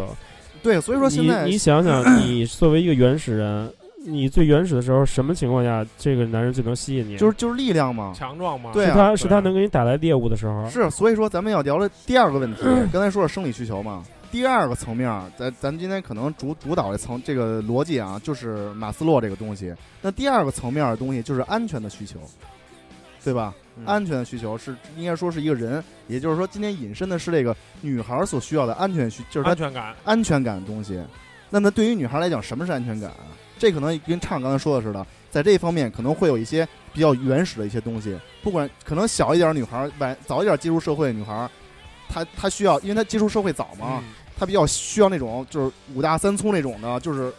[0.62, 3.74] 对，所以说现在你你想想，你作为一个原始人，
[4.06, 7.18] 你最原始的时候，什么情况下这个男人最能吸引你？
[7.18, 10.70] 就是就是力量嘛，强壮嘛，对啊是他是他能给你带来猎物的时候。
[10.70, 12.62] 是，所以说咱们要聊的第二个问题，
[12.94, 19.74] 刚才说了生理需求嘛，第二个层面，咱咱们今天可能主主导这层这个逻辑啊，就是马斯洛这个东西。
[20.00, 22.20] 那第二个层面的东西就是安全的需求，
[23.24, 23.54] 对吧？
[23.78, 31.02] 嗯安全的需求是应该说是一个人，也就是说，今天引申的是这个女孩所需要的安全需，就是她安全感，安全感的东西。
[31.50, 33.32] 那么对于女孩来讲，什么是安全感啊？
[33.58, 38.18] 这可能跟畅刚才说的似的，在这一方面可能会有一些比较原始的一些东西。
[38.44, 41.50] 不管可能小一点的女孩，晚早一点接触社会的女孩，
[42.10, 47.32] 她她需要，因为她接触社会早嘛，嗯她比较需要那种就是五大三粗那种的，就是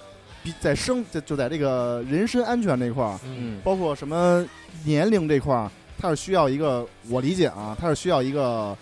[0.42, 4.44] 比在生就就在这个人身安全这块儿，嗯，包括什么
[4.84, 8.76] 年龄这块儿，它是需要一个，我理解啊，它是需要一个，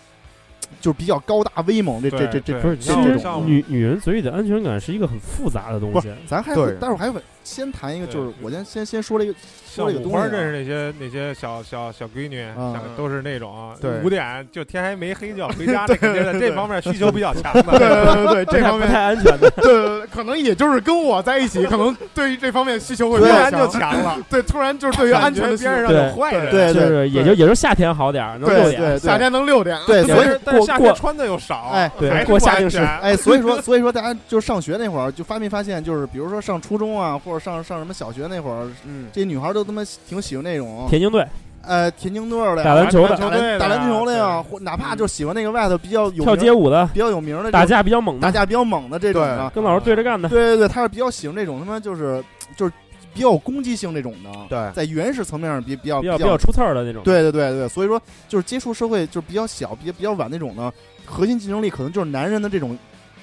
[0.80, 2.00] 就是比较高大威猛。
[2.02, 6.10] 这这这这不是，你其实像像女女人嘴里的安全感是一个很复杂的东西。
[6.26, 9.34] 咱还对待会儿还会先谈一个，就是我先先先说了一个
[9.74, 12.76] 说了一个东西、认识那些那些小小小闺女，嗯。
[12.96, 13.98] 都是那种对。
[14.00, 17.78] 五点就天还没黑就要 回家那，肯定的这方面需求比较强对的。
[17.78, 18.88] 对对对，这方面。
[18.88, 19.50] 太安全的。
[19.50, 23.96] 对 对对，可能也就是跟我在一起，可能对于这方面需求会比较突然就强。
[24.02, 28.80] 了， 对，突然就是对于安全的边上有坏人，对就是也就也就夏天好点儿，能六点。
[28.80, 33.10] 对夏天能六点，对，所以但是过夏天过穿的又少，哎对还过夏令时不安全。
[33.10, 41.26] 哎，所以说所以说大家就上学那会儿就发没发现，就是比如说上初中啊，或者上上什么小学那会儿，嗯，这些女孩都他妈挺喜欢那种田径队
[41.62, 50.28] 呃田径队的呀打篮球的打篮球队的篮打篮球的呀，或哪怕就喜欢那个外头比较有跳名街舞的，比较有名的这种打架比较猛的，打架比较猛的这种的，跟老师对着干的。
[50.28, 52.24] 对对对，他是比较喜欢这种他妈就是
[52.56, 52.72] 就是
[53.12, 57.02] 比较有攻击性这种的，对在原始层面上比比较比较比较出刺儿的那种。
[57.02, 60.72] 对对对对，所以说就是接触社会就是比较小、比较比较晚那种的，
[61.04, 62.78] 核心竞争力可能就是男人的这种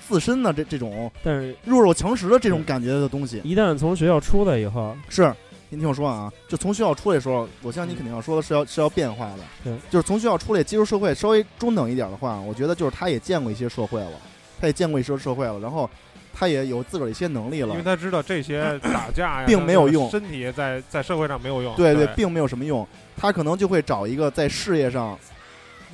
[0.08, 3.42] 自身的这这种但是弱肉强食的这种感觉的东西。
[3.44, 5.34] 一旦从学校出来以后，是，
[5.70, 14.14] 您听我说啊，就从学校出来的时候，我相信你肯定要说的是要是要变化的，对，就是从学校出来接触社会稍微中等一点的话，我觉得就是他也见过一些社会了，
[14.62, 15.90] 他也见过一些社会了，然后
[16.34, 17.70] 他也有自个儿一些能力了。
[17.70, 20.10] 因为，他知道这些打架呀，并没有用。
[20.10, 21.76] 身体在在社会上没有用。
[21.76, 25.18] 对对，并没有什么用，他可能就会找一个在事业上，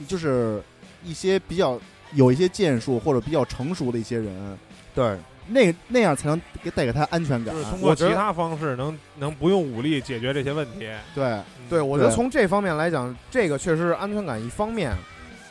[0.08, 0.62] 就是
[1.04, 1.80] 一些比较
[2.16, 4.58] 有一些建树或者比较成熟的一些人，
[4.94, 7.70] 对，那那样才能给带给他安全感就是。
[7.70, 10.88] 通过我其他方式能能不用武力解决这些问题。
[11.14, 14.92] 对，嗯对，我觉得从这方面来讲，这个确实是安全感一方面。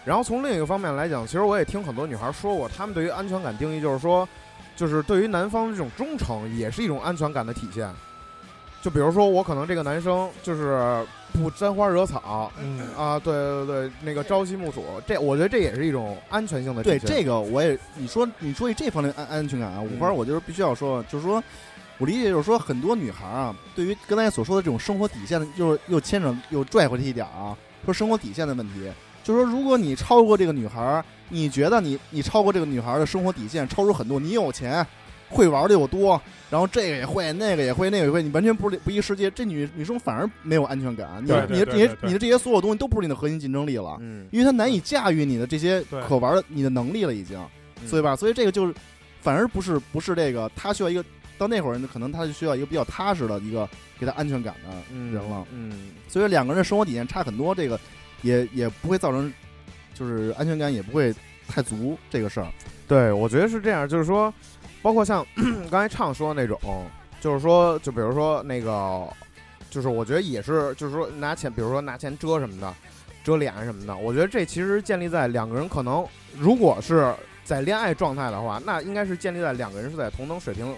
[0.04, 4.28] 然后从另一个方面来讲，其实我也听很多女孩说过，她们对于安全感定义就是说，
[4.74, 7.88] 就是对于男方这种忠诚也是一种安全感的体现。
[8.82, 16.98] 就比如说，我可能这个男生就是不沾花惹草嗯，啊，对对对，那个朝夕暮楚，这我觉得这也是一种安全性的对。
[16.98, 21.40] 这个我也你说你说起这方面安安全感啊，五花我就是必须要说，就是说
[21.98, 28.90] 我理解就是说很多女孩啊，对于刚才所说的这种生活底线的，就是又牵扯又拽回去一点啊，说生活底线的问题，
[29.22, 34.84] 就是说如果你超过这个女孩，你觉得你你超过这个女孩的生活底线，超出很多，你有钱，
[35.32, 36.20] 会玩的又多。
[36.50, 39.30] 然后这个也会，那个也会，那个也会，你完全不是不一世界。
[39.30, 43.96] 这女女生反而没有安全感，你你你你的这些所有东西都不是你的核心竞争力了。
[44.00, 47.38] 嗯，因为他难以驾驭你的这些可玩的你的能力了，已经，
[47.80, 48.74] 嗯所以吧，所以这个就是
[49.22, 51.02] 反而不是不是这个，他需要一个
[51.38, 53.66] 到那会儿可能他就需要一个比较踏实的一个
[53.98, 57.80] 给他安全感的人了，嗯，所以两个人的生活底线差很多，这个
[58.20, 59.32] 也也不会造成
[59.94, 61.14] 就是安全感也不会
[61.48, 62.46] 太足这个事儿，
[62.86, 64.32] 对，我觉得是这样，就是说，
[64.82, 65.24] 包括像
[65.70, 66.84] 刚才畅说的那种，
[67.20, 69.08] 就是说，就比如说那个，
[69.70, 72.74] 就是我觉得也是，就是说拿钱，比如说拿钱遮什么的，
[73.22, 76.04] 遮脸什么的，我觉得这其实建立在两个人可能
[76.36, 77.14] 如果是
[77.44, 80.76] 在恋爱状态的话，那应该是建立在两个人是在同等水平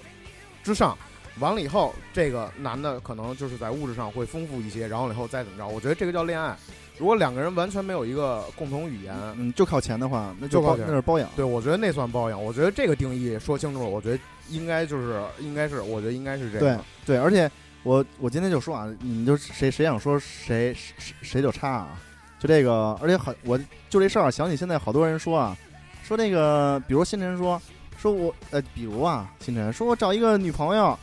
[0.63, 0.97] 之上。
[1.41, 6.57] 完了以后，这个男的可能就是在物质上会丰富一些，然后以后再怎么着，我觉得这个叫恋爱。
[6.97, 12.43] 如果两个人完全没有一个共同语言，嗯，就靠钱的话，那包就靠那是包养，对，我觉得那算包养。
[12.43, 16.85] 我觉得这个定义说清楚了，我觉得应该就是应该是，我觉得应该是这对样。
[17.05, 17.51] 对对，而且
[17.83, 21.99] 我我今天就说啊，你们就谁谁想说谁谁谁就插啊，
[22.39, 23.59] 就这个，而且很我
[23.91, 25.57] 就这事儿想起现在好多人说啊，
[26.05, 27.61] 说那个，比如新晨说
[27.99, 30.97] 说我呃，比如啊，新晨说我找一个女朋友，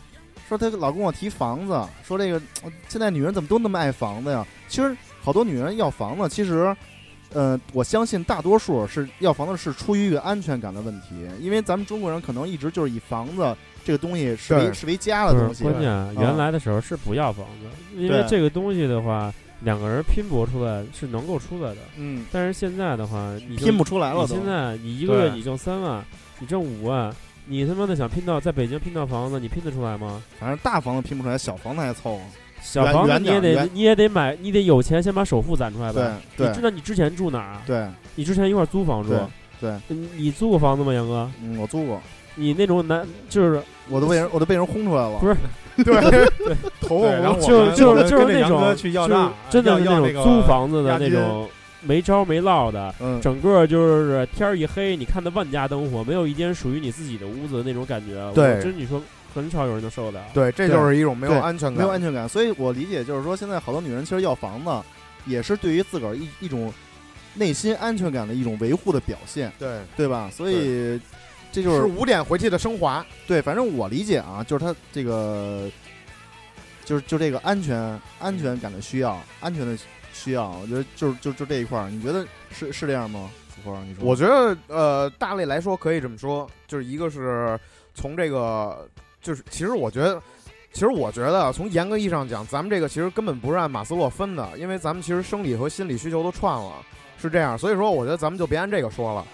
[0.47, 4.47] 说她老跟我提房子，说这个呃现在女人怎么都那么爱房子呀？
[4.69, 6.75] 其实好多女人要房子，其实。
[7.33, 13.55] 呃，我相信大多数是要房子是出于一个安全感的问题，因为咱们中国人可能一直就是以房子
[13.85, 21.77] 这个东西是为对是为家的不东西，是关键原来的时候是不要房子，因为对这个东西的话，两个人拼搏出来是能够出来的。
[21.95, 24.35] 嗯，但是现在的话，你就拼不出来了都。
[24.35, 26.03] 现在你一个月对你挣三万，
[26.37, 30.21] 你挣五万，你他妈的想拼到在北京拼到房子，你拼得出来吗？
[30.37, 32.21] 反正大房子拼不出来，小房子还凑合。
[32.61, 36.17] 小房子你也得你也得买，你得有钱先把首付攒出来吧。
[36.37, 37.61] 对你知道你之前住哪儿啊？
[37.65, 39.13] 对你之前一块儿租房住
[39.59, 41.29] 对，你你租过房子吗，杨哥？
[41.43, 42.01] 嗯，我租过，
[42.35, 45.17] 你那种男就是我都被人我都被人轰出来了。
[45.19, 45.35] 不是
[45.83, 45.93] 对，
[46.81, 51.49] 对，然后我就是就就是那种去要账，真的是那种租房子的那种
[51.81, 58.31] 没招没落的，嗯，整个就是天一黑，你看的万家灯火，没有一间属于你自己的屋子的那种感觉。
[58.33, 59.01] 对我真你说
[59.33, 60.25] 很少有人能受得了。
[60.33, 64.71] 对，这就是一种没有安全感，没有安全感，所以我理解就是说，现在好多女人其实要房子，
[65.25, 66.73] 也是对于自个儿一一种
[67.35, 70.29] 内心安全感的一种维护的表现，对，对吧？
[70.31, 70.99] 所以
[71.51, 73.05] 这就是是五点回去的升华。
[73.27, 75.69] 对，反正我理解啊，就是他这个，
[76.85, 77.77] 就是就这个安全
[78.19, 79.77] 安全感的需要，安全的
[80.13, 83.29] 需要，我觉得就是就就这一块儿，你觉得是是这样吗？
[83.99, 87.59] 我觉得呃，大类来说可以这么说，就是一个是
[87.93, 88.89] 从这个，
[89.21, 90.21] 就是其实我觉得。
[90.73, 96.75] 其实我觉得，从严格意义上讲，咱们这个其实根本不是按马斯洛分的，因为咱们其实生理和心理需求都串了，
[97.21, 97.57] 是这样。
[97.57, 99.25] 所以说，我觉得咱们就别按这个说了。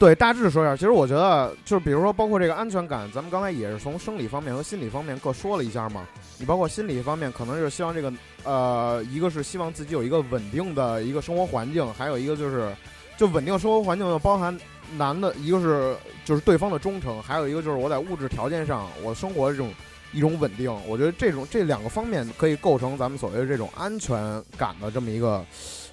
[0.00, 0.74] 对，大致说一下。
[0.74, 6.04] 其实我觉得，就是比如说，包括这个安全感，咱们刚才也是从生理方面和心理方面各说了一下嘛。
[6.38, 12.74] 你包括心理方面，可能是希望这个呃，一个是希望自己有一个稳定的一个生活环境，还有一个就是
[13.16, 14.58] 就稳定生活环境又包含
[14.96, 19.72] 男的，一个是就是对方的忠诚，还有一个就是我在物质条件上我生活这种
[20.12, 20.72] 一种稳定。
[20.86, 25.44] 我觉得这种这两个方面可以构成咱们所谓的这种安全感的这么一个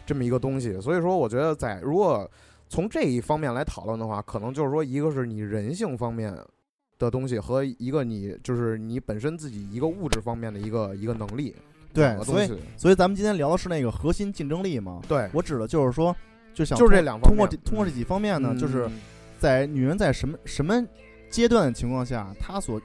[0.05, 0.79] 这么一个东西。
[0.79, 2.29] 所以说，我觉得在如果
[2.69, 6.33] 从这一方面来讨论的话，可能就是说，一个是你人性方面
[6.97, 11.55] 的东西，和一个你就是你本身自己一个物质方面的一个一个能力。
[11.93, 15.01] 对所以西所以咱们今天聊的是那个核心竞争力嘛。
[15.09, 16.15] 对，我指的就是说，
[16.53, 18.99] 就想就是这通两方面通过这通过这几方面呢，就是嗯
[19.39, 20.83] 在女人在什么什么
[21.29, 22.79] 阶段的情况下，她所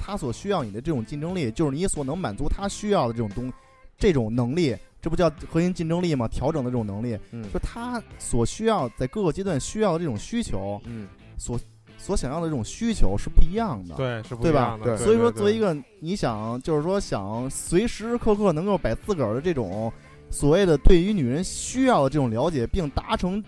[0.00, 3.52] 她所需要你的这种竞争力，就是你所能满足她需要的这种东
[3.96, 6.26] 这种能力，这不叫核心竞争力吗？
[6.26, 11.06] 调整的这种能力，嗯就她所需要在各个阶段需要的这种需求，嗯
[11.38, 11.58] 所
[11.96, 13.94] 所想要的这种需求是不一样的。
[13.94, 14.96] 对是不对吧一样的。
[14.96, 19.92] 对所以说，作为一个你想，就是说想随时时刻刻能够把自个儿的这种
[20.34, 23.42] 所谓的对于女人需要的这种了解，并达成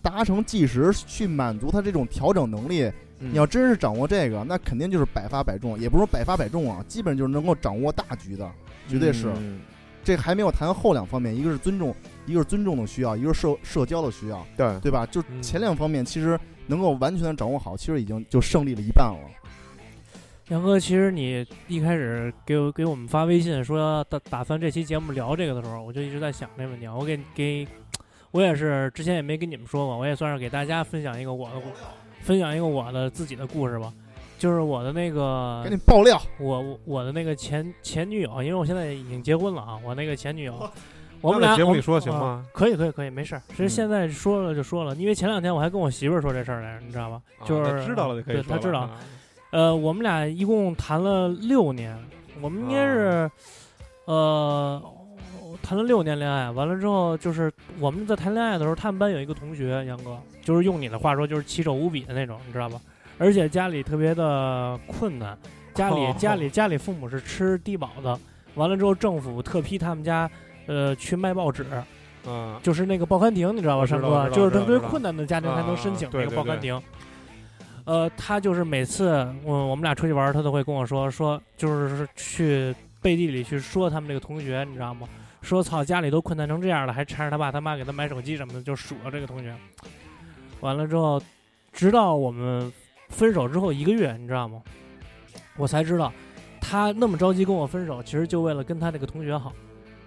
[0.00, 2.84] 达成计时去满足她这种调整能力，
[3.18, 8.48] 嗯你要真是掌握这个，那肯定就是百发百中，也不是说百发百中啊，基本就是能够掌握大局的，
[8.88, 9.26] 绝对是。
[9.36, 9.58] 嗯
[10.04, 15.04] 这还没有谈后两方面，一个是尊重，一个是尊重的需要，一个是社社交的需要，对对吧？
[15.04, 19.18] 就嗯前两方面，其实能够完全的掌握好，其实已经就胜利了一半了。
[20.50, 26.94] 杨哥，其实你一开始给我给我们发微信说打打算这期节目聊这个的时候，我就一直在想这个问题啊。
[26.94, 27.68] 我给给，
[28.30, 31.68] 我也是之前也没跟你们说过，我也算是给大家分享一个我的故，
[32.22, 33.92] 分享一个我的自己的故事吧。
[34.38, 40.54] 就是我的那个赶紧爆料，我我我的那个前前女友，因为我现在已经结婚了啊，我那个前女友，
[41.20, 42.46] 我们俩我们节目里说行啊吗？
[42.54, 43.42] 可以可以可以，没事儿。
[43.48, 47.20] 其实嗯现在说了就说了，因为前两天我还跟我媳妇儿说这事儿来着，你知道吧？
[47.44, 48.80] 就是、啊知道了就可以对她知道。
[48.80, 48.96] 啊
[49.50, 51.96] 呃，我们俩一共谈了六年，
[52.40, 53.30] 我们应该是，
[54.04, 54.82] 呃，
[55.62, 56.50] 谈了六年恋爱。
[56.50, 62.78] 完了之后，就是我们在谈恋爱的时候，他们班有一个同学，杨哥，就是用你的话说，就是奇丑无比的那种，你知道吧？
[63.16, 65.36] 而且家里特别的困难，
[65.74, 68.18] 家里、哦家里家里父母是吃低保的。
[68.54, 70.30] 完了之后，政府特批他们家，
[70.66, 71.64] 呃，去卖报纸，
[72.26, 74.28] 嗯，就是那个报刊亭，你知道吧，山哥？
[74.30, 76.80] 就是特别困难的家庭才能申请啊那个报刊亭。
[77.88, 85.08] 呃，他就是每次我我们俩出去玩儿，他都会跟我说说，就是去背地里去说他们这个同学，你知道吗？
[85.40, 89.54] 说操，家里都困难成这样了，还缠着他爸他妈给他买手机什么的，就数落这个同学。
[90.60, 91.18] 完了之后，
[91.72, 92.70] 直到我们
[93.08, 94.60] 分手之后一个月，你知道吗？
[95.56, 96.12] 我才知道，
[96.60, 99.50] 他那么着急跟我分手，其实就为了跟他那个同学好，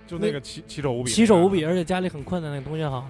[0.05, 3.09] 就那个奇奇丑无比，奇丑无比，而且家里很困难那个同学好。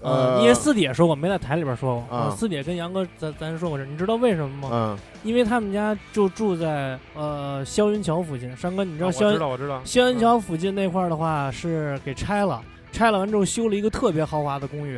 [0.00, 2.16] 呃因为私底下说过，没在台里边说过。
[2.16, 4.70] 啊呃私底下跟杨哥咱咱说过这，你知道为什么吗？
[4.72, 8.56] 嗯因为他们家就住在呃霄云桥附近。
[8.56, 14.96] 山哥，你知道啊我霄云知道我知道，霄云桥附近那块儿的话是给拆了，拆了完之后修了一个特别豪华的公寓，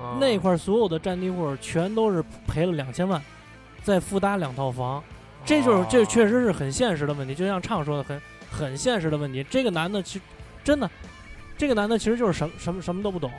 [0.00, 3.22] 啊那块所有的占地户全都是赔了两千万，
[3.82, 5.04] 再附搭两套房，
[5.44, 7.34] 这就是这确实是很现实的问题。
[7.34, 9.44] 就像畅说的，很很现实的问题。
[9.50, 10.24] 这个男的其实
[10.64, 10.90] 真的，
[11.58, 13.30] 这个男的其实就是什么什么什么都不懂，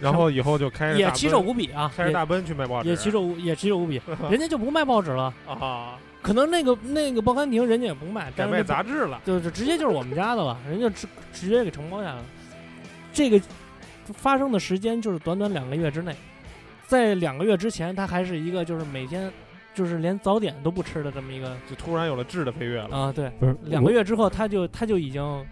[0.00, 4.00] 然后以后就开着也奇丑无比啊，也开着大奔去卖报纸，也奇丑无也奇丑无比，
[4.30, 12.24] 人家就不卖报纸了，啊，可能那个那个报刊亭人家也不卖，改卖但是那杂志了，就是直接就是我们家的了，人家直直接给承包下来了。
[13.12, 13.40] 这个
[14.06, 16.14] 发生的时间就是短短两个月之内，
[16.86, 19.30] 在两个月之前，他还是一个就是每天
[19.74, 22.96] 就是连早点都不吃的这么一个就突然有了质的飞跃了。
[22.96, 25.46] 啊，对，不是两个月之后他就他就已经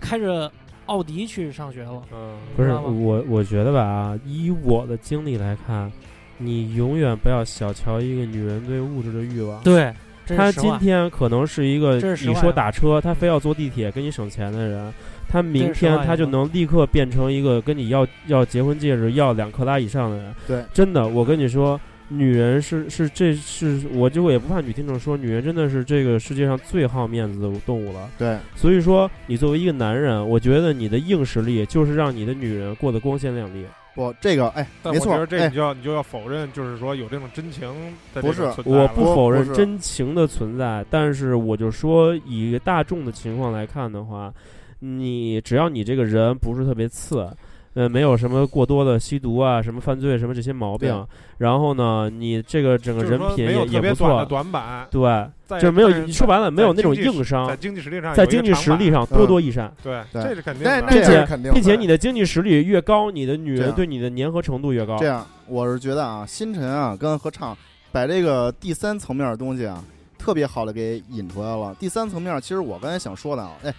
[0.00, 0.50] 开着
[0.90, 2.02] 奥迪去上学了。
[2.12, 5.90] 嗯，不是我，我觉得吧啊，以我的经历来看，
[6.36, 9.62] 你永远不要小瞧一个女人对物质的欲望。
[9.62, 9.94] 对，
[10.26, 11.94] 她今天可能是一个
[12.26, 14.92] 你说打车，她非要坐地铁给你省钱的人，
[15.28, 20.34] 她明天她就能立刻变成一个跟你要要结婚戒指要两克拉以上的人。
[20.48, 28.10] 对，真的，我跟你说，女人是是这是我就也不怕女听众说，女人真的是这个世界上最好面子的动物了。
[28.18, 33.64] 对，所以说，你作为一个男人，我觉得你的硬实力就是让你的女人过得光鲜亮丽。
[33.94, 37.68] 不，这个哎，没错但我觉得，这哎你，就要你就要否认，就是说有这种真情
[38.14, 44.32] 的不是我不否认真情的存在，但是我就说，以大众的情况来看的话，
[44.78, 47.28] 你只要你这个人不是特别次，
[47.74, 51.06] 呃，没有什么过多的吸毒啊、什么犯罪什么这些毛病，
[51.38, 60.70] 然后呢，你这个整个人品也也不错，短板，对，就是没有说白了没有那种硬伤在，经济实力上在经济实力上多多益善，对，对这是肯定的。
[60.70, 65.06] 那那并且是肯定的，并且你的经济实力越高，你的女人对你的粘合程度越高这。
[65.06, 67.56] 样，我是觉得啊，星辰啊跟合唱
[67.92, 69.80] 把这个第三层面的东西啊，
[70.18, 71.72] 特别好的给引出来了。
[71.78, 73.72] 第三层面，其实我刚才想说的啊，哎，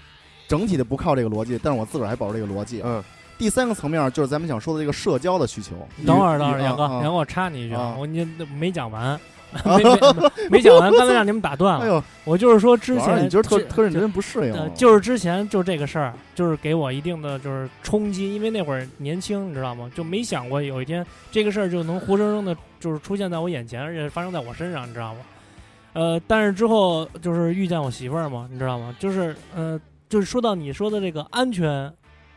[0.48, 2.88] 整体的不靠这个逻辑，但是我自个儿还保持这个逻辑啊。
[2.90, 3.04] 嗯，
[3.42, 5.72] 第三个层面就是咱们想说的这个社交的需求。
[6.06, 8.24] 等会儿，等会儿，杨哥，杨哥，我插你一句啊我你
[8.60, 9.20] 没讲完，
[10.52, 11.84] 没讲完，刚才让你们打断了。
[11.84, 19.90] 哎呦，我就是说之前你就是特特认真不适应呃，就是之前就这个事儿，就是给我一定的就是冲击，因为那会儿年轻，你知道吗？
[19.96, 25.22] 就没想过有一天这个事儿就能活生生的，就是出现在我眼前，而且发生在我身上，你知道吗？
[25.94, 28.96] 呃，但是之后就是遇见我媳妇儿嘛，你知道吗？
[29.00, 31.92] 就是呃，就是说到你说的这个安全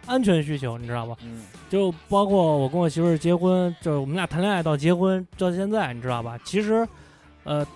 [0.07, 1.17] 安全需求，你知道吧？
[1.25, 6.39] 嗯就包括我跟我媳妇儿结婚，就是我们俩谈恋爱到结婚到现在，你知道吧？
[6.45, 6.87] 其实，
[7.43, 7.67] 呃，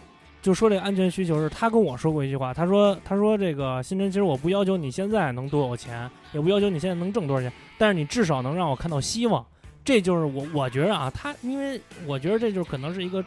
[0.40, 9.44] 就说这个安全需求是，她跟我说过一句话，她说：“她说这个新辰，其实我不要求你现在能多有钱，也不要求你现在能挣多少钱，但是你至少能让我看到希望。”
[9.84, 13.24] 这就是我我觉得啊，她因为我觉得这就是可能是一个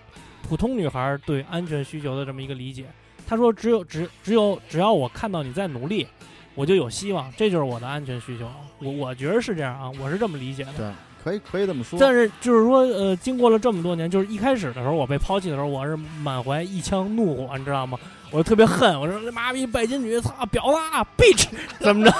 [0.47, 2.85] 普通女孩对安全需求的这么一个理解。
[3.27, 6.07] 她说：“只有只只有只要我看到你在努力，
[6.55, 8.45] 我就有希望，这就是我的安全需求。
[8.79, 10.71] 我我觉得是这样啊，我是这么理解的。
[10.77, 10.91] 对，
[11.23, 11.99] 可以可以这么说。
[11.99, 17.97] 但是就是说，呃，经过了这么多年，就是一开始的时候，我被抛弃的时候，我是满怀一腔怒火，你知道吗？
[18.31, 21.47] 我特别恨，我说这妈逼拜金女，操婊子啊，bitch，
[21.79, 22.13] 怎么着？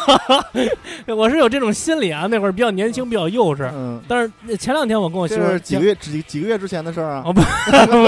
[1.16, 3.70] 我是有这种心理啊，那会儿比较年轻，比较幼稚。
[3.74, 7.42] 嗯，但是前两天我跟我媳妇儿几个月几几个月之前的事儿啊哦， 不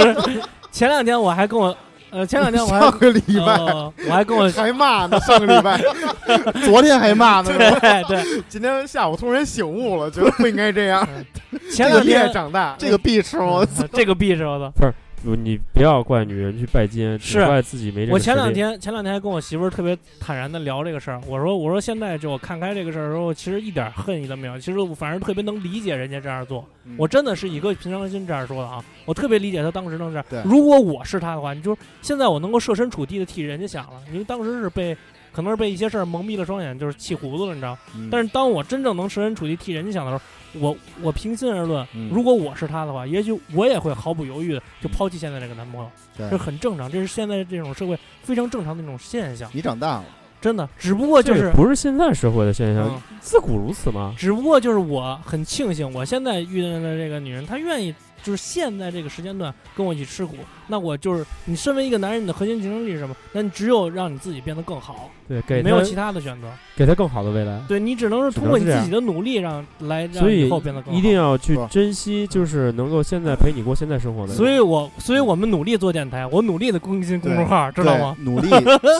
[0.02, 1.74] 是，前两天我还跟我，
[2.13, 5.82] 呃，前两天我还上个礼拜呃我还跟我， 还骂呢，上个礼拜，
[6.63, 11.08] 昨天还骂呢，对对，今天下午突然醒悟了，觉得不应该这样。
[11.73, 14.69] 前两这个越天长大，这个必吃我呃这个 bitch，我的！
[14.71, 14.86] 不，
[15.24, 26.96] 你不要怪女人去拜金，只是怪自己没这个我前两天前两天还跟我媳妇儿特别坦然的聊这个事儿，我说我说现在就我看开这个事儿的时候，其实一点恨意都没有，其实我反而特别能理解人家这样做，嗯。
[26.98, 30.42] 我真的是以一个平常心这样说的啊，我特别理解他当时能这样对。
[30.44, 34.96] 如果我是他的话，你就现在我能够设身处地的替人家想了，因为当时是被
[35.34, 37.78] 可能是被一些事儿蒙蔽了双眼，就是气糊涂了，你知道。
[37.96, 45.89] 嗯但是当我真正能设身处地替人家想的时候，我我平心而论，嗯如果我是他的话，也许我也会毫不犹豫的就抛弃现在这个男朋友。
[46.15, 50.06] 对这很正常，这是现在这种社会非常正常的一种现象，你长大了，
[50.39, 50.69] 真的。
[50.78, 54.13] 只不过就是不是现在社会的现象，嗯自古如此嘛。
[54.15, 60.36] 只不过就是我很庆幸，我现在遇见的这个女人，她愿意就是现在这个时间段跟我一起吃苦。
[60.68, 63.16] 那我就是你身为一个男人，你的核心竞争力是什么？
[63.34, 66.48] 那你只有让你自己变得更好，对，给没有其他的选择。
[66.76, 67.62] 给他更好的未来。
[67.68, 70.98] 对你只能是通过你自己的努力让来让所以以后变得更好。
[70.98, 74.38] 一定要去珍惜，就是能够现在陪你过现在生活的人。
[74.38, 78.16] 所以我所以我们努力做电台，我努力的更新公众号，知道吗？
[78.22, 78.50] 努力，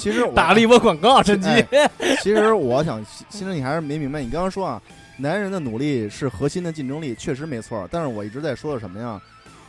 [0.02, 1.50] 其实 打了一波广告，趁机。
[1.50, 1.90] 哎
[2.22, 4.82] 其实我想，其实你还是没明白，你刚刚说啊，
[5.24, 7.88] 男人的努力是核心的竞争力，确实没错。
[7.90, 9.20] 但是我一直在说的什么呀？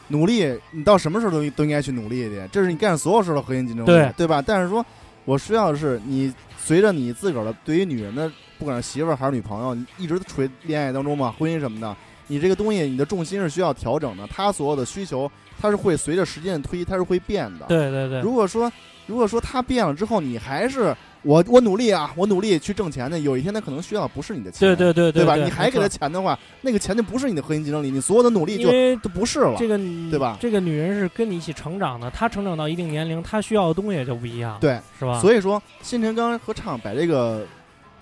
[0.08, 4.42] 努力，你到什么时候都都应该去努力去，这是你干所有事的核心竞争力，对对吧？
[4.42, 4.84] 但是说，
[5.24, 14.26] 我需要的是你随着你自个儿的对于女人的，不管是媳妇儿还是女朋友，你一直处于恋爱当中嘛，婚姻什么的，你这个东西，你的重心是需要调整的。
[14.26, 17.64] 他所有的需求，它是会随着时间的推移，它是会变的。
[17.66, 18.70] 对对对，如果说
[19.06, 25.34] 如果说他变了之后，你还是我我努力啊，我努力去挣钱的，有一天他可能需要的不是你的钱，对对对对吧？
[25.34, 29.56] 对你还给他钱的话，那个钱就不是你的核心竞争力，你所有的努力就都不是了。
[29.58, 29.78] 这个
[30.10, 35.20] 对吧这个女人是跟你一起成长的，她成长到一定年龄，她需要的东西也就不一样，对，是吧？
[35.20, 37.46] 所以说新辰刚和唱把这个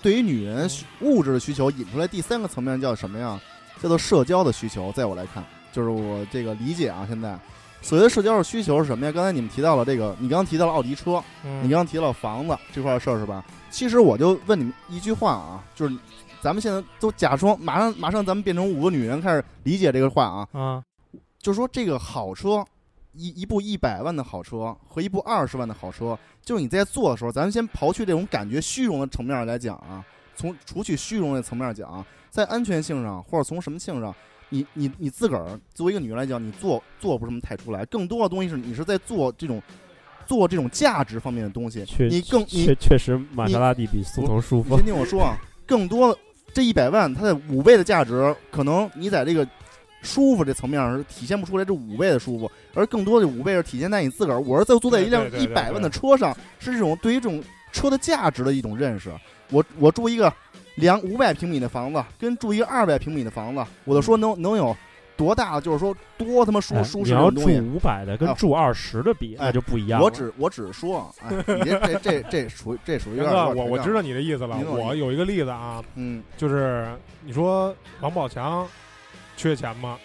[0.03, 0.69] 对于女人
[1.01, 3.41] 物质的需求引出来，第三个层面叫什么呀？
[3.81, 4.93] 叫做社交的需求。
[4.93, 7.37] 在我来看，就是我这个理解啊，现在
[7.83, 9.13] 所谓的社交的需求是什么呀？
[9.13, 13.45] 刚才你们提到了这个，你刚刚提到了奥迪车，嗯你刚刚提到房子这块的事儿是吧？
[13.71, 15.97] 其实我就问你们一句话啊，就是
[16.41, 20.49] 咱们现在都假装马上马上咱们变成五个女人开始理解这个话啊。
[20.53, 20.83] 啊，
[21.39, 22.65] 就是说这个好车，
[23.15, 30.05] 一一部一百万的好车和一部二十万的好车，就是你在做的时候，咱们先刨去这种感觉虚荣的层面来讲啊，
[30.37, 34.15] 从除去虚荣的层面讲，在安全性上或者从什么性上，
[34.53, 39.61] 你你你自个儿作为一个女人来讲，你做做不是什么太出来，更多的东西是你是在做这种
[40.27, 44.85] 做这种价值方面的东西，确你更你确确实玛莎拉蒂比速腾舒服你先。
[44.85, 46.17] 听我说啊，更多
[46.53, 49.49] 这一百万，它的五倍的价值，可能你在这个
[50.03, 54.41] 舒服这层面上是体现不出来这五倍的舒服，而更多的五倍是体现在你自个儿。
[54.41, 57.43] 我是在坐在一辆一百万的车上，是这种对于这种
[57.73, 59.11] 车的价值的一种认识。
[59.51, 60.33] 我我住一个
[60.77, 64.77] 两五百平米的房子，跟住一个二百平米的房子，我就说能能有
[65.17, 65.61] 多大？
[65.61, 67.61] 就是说多他妈舒哎舒你要住适的东西。
[67.61, 70.05] 五百的跟啊住二十的比，哎那就不一样了。
[70.05, 76.89] 我只我只是说啊，哎，你这这这这属于这属于我我知道你的意思了我有一个例子啊，嗯，就是
[77.23, 78.67] 你说王宝强
[79.37, 79.99] 缺钱吗？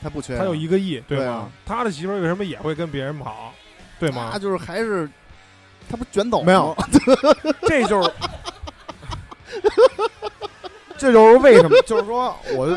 [0.00, 1.48] 他不缺啊，他有一个亿，吗对啊？
[1.64, 3.52] 他的媳妇为什么也会跟别人跑？
[4.00, 4.38] 对吗他？
[4.38, 5.08] 就是还是
[5.88, 6.76] 他不卷走没有？
[7.62, 8.10] 这就是，
[10.98, 12.68] 这就是为什么，就是说我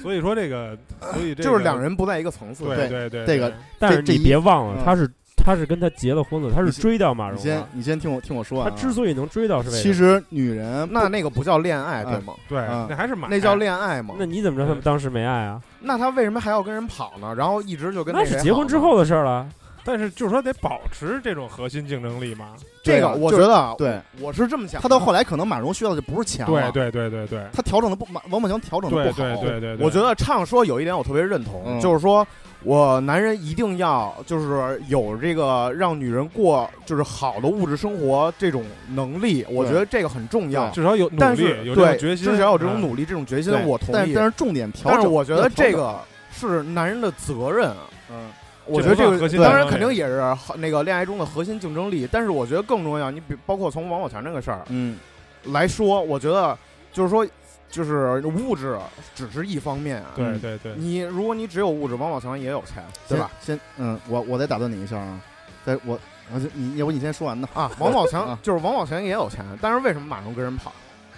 [0.00, 0.76] 所以说这个，
[1.12, 2.64] 所以这个就是两人不在一个层次。
[2.64, 7.60] 对对对对，这个但是你别忘了，嗯他是他是跟他结了婚了，他是追掉马你先。
[7.72, 9.82] 你先听我听我说他啊，之所以能追到是为什么？
[9.82, 12.34] 其实女人那那个不叫恋爱，对吗？
[12.48, 14.14] 对嗯，那还是买，那叫恋爱嘛。
[14.16, 15.60] 那你怎么知道他们当时没爱啊？
[15.80, 17.34] 那他为什么还要跟人跑呢？
[17.34, 19.48] 然后一直就跟那谁是结婚之后的事儿了。
[19.90, 22.54] 但是就是说得保持这种核心竞争力嘛。
[22.82, 24.80] 这个，我觉得啊对，我是这么想。
[24.80, 27.44] 他到后来可能马蓉需要的就不是钱了，对对对对对。
[27.52, 31.80] 他调整的不马王宝强调整的不好，对对对对，我觉得畅说有一点我特别认同，嗯。
[31.80, 32.26] 就是说
[32.62, 40.70] 我男人一定要就是有这个让女人过就是好的物质生活这种能力，我觉得这个很重要。
[40.70, 43.92] 至少有努但是力，有这种对，决心，至少有这种嗯努力、这种决心，我同意。
[43.92, 45.98] 但但是重点调整，但是我觉得这个
[46.30, 47.70] 是男人的责任。
[48.10, 48.30] 嗯，
[48.70, 50.22] 我觉得这个当然肯定也是
[50.56, 53.10] 那个恋爱中的核心竞争力，但是我觉得更重要。
[53.10, 54.98] 你比包括从王宝强这个事儿嗯，
[55.44, 56.56] 来说，我觉得
[56.92, 57.26] 就是说，
[57.70, 58.78] 就是物质
[59.14, 60.12] 只是一方面啊。
[60.14, 63.30] 对对对，你如果你只有物质，王宝强也有钱，对吧？
[63.40, 65.20] 先先嗯，我我再打断你一下啊，
[65.64, 65.98] 在我
[66.32, 67.48] 我就你要不你先说完呢？
[67.54, 70.72] 啊，王宝强 啊就是王宝强也有钱，但是为什么马蓉跟人跑，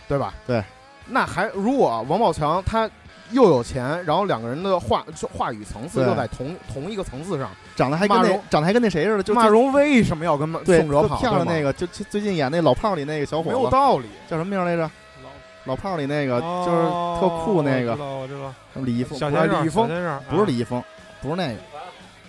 [0.08, 0.34] 对吧？
[0.46, 0.62] 对，
[1.06, 2.88] 那还如果王宝强他
[3.32, 11.16] 又有钱，然后两个人的话就话语层次又在同同一个层次上，长得还跟那长得还跟那谁似的，就马蓉为什么要跟宋对哲跑？
[11.16, 14.06] 特漂亮那个，就就最近演那老炮儿里那个小伙没有道理。
[14.28, 14.90] 叫什么名儿来着？
[15.64, 16.82] 老炮儿里那个哦就是
[17.20, 17.92] 特酷那个。
[17.92, 19.86] 我知道知道，李易峰，李易峰
[20.28, 20.82] 不是啊李易峰，
[21.20, 21.54] 不是那个。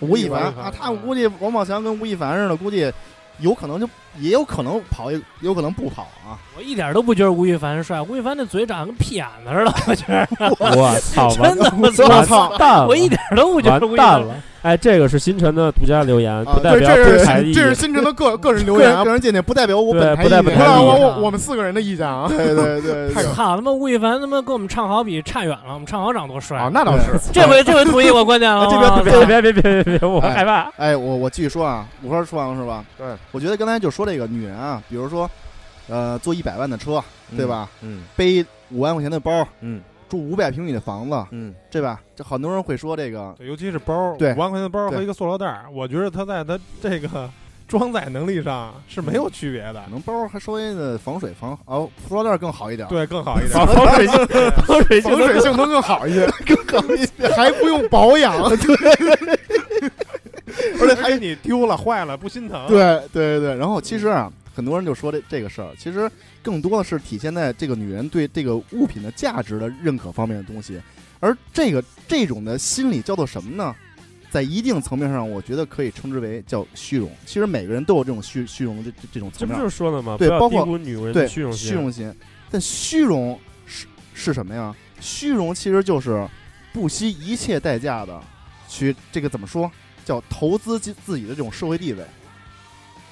[0.00, 0.40] 吴亦凡。
[0.40, 0.64] 吴亦凡。
[0.64, 2.92] 啊，他我估计王宝强跟吴亦凡似的，估计
[3.38, 3.88] 有可能就
[4.18, 6.38] 也有可能跑，也有可能不跑啊。
[6.56, 11.28] 我一点都不觉得吴亦凡帅，吴亦凡那嘴长得跟屁眼子似的， 我觉得我操！
[11.30, 12.86] 真的，我完操，蛋了！
[12.86, 14.34] 我一点都不觉得吴亦凡完蛋了！
[14.62, 17.42] 哎，这个是星辰的独家留言，不代，表这是本台。
[17.52, 22.26] 这是新辰的个个人留言 个人见解不代表我本台不代表意见不是我我我们四个人的意见啊。
[22.28, 27.20] 对对对对，操他妈吴亦凡他妈跟我们唱好比差远了，我们唱好长多帅啊，那倒是。
[27.30, 28.76] 这回这回同意我观点了， 这
[29.20, 30.70] 我边别别别别别别，我哎害怕。
[30.78, 32.82] 哎，我我继续说啊，五花说完了是吧？
[32.96, 35.30] 对，我觉得刚才就说这个女人啊，比如说，
[35.88, 37.02] 呃，坐一百万的车，
[37.36, 37.68] 对吧？
[37.82, 42.00] 嗯背五万块钱的包，嗯住五百平米的房子，嗯，对吧？
[42.14, 47.28] 这很多人会说这个，尤其是包，对五万块钱的包和一个塑料袋，我觉得它在它这个
[47.66, 53.52] 装载能力上是没有区别的可，能包还稍微的防水防哦，塑料袋更好一点，对，更好一点。
[53.52, 54.26] 防防水性，
[54.66, 58.34] 防水性防水性能更好一些，更好一些， 还不用保养。
[60.80, 62.66] 而且还你丢了坏了不心疼。
[62.68, 62.78] 对
[63.12, 63.56] 对对对。
[63.56, 66.10] 然后其实啊，很多人就说这这个事儿，其实
[66.42, 70.80] 更多的是体现在这个女人对这个物品的价值的认可方面的东西，
[71.20, 73.74] 而这个这种的心理叫做什么呢？
[74.30, 77.08] 在一定层面上，我觉得可以称之为叫虚荣。
[77.24, 80.16] 其实每个人都有这种虚虚荣的这这种层面这不就，是说的吗？
[80.18, 81.68] 对包括女人对虚荣心。
[81.68, 82.12] 虚荣心。
[82.50, 84.74] 但虚荣是是什么呀？
[84.98, 86.26] 虚荣其实就是
[86.72, 88.20] 不惜一切代价的
[88.68, 89.70] 去这个怎么说？
[90.04, 92.04] 叫投资自自己的这种社会地位。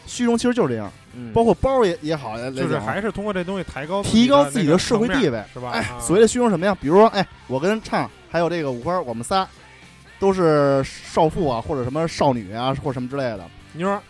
[0.04, 0.92] 虚荣其实就是这样，
[1.32, 5.42] 包括包也也好来就是还是通过这东西抬高提高自己的的社会地位。
[5.52, 5.70] 是吧？
[5.70, 6.76] 哎，啊所谓的虚荣什么呀？
[6.80, 9.46] 比如说，哎，我跟畅还有这个五花，我们仨
[10.18, 13.48] 都是少妇啊，或者什么少女啊，或者什么之类的。
[13.72, 14.00] 你说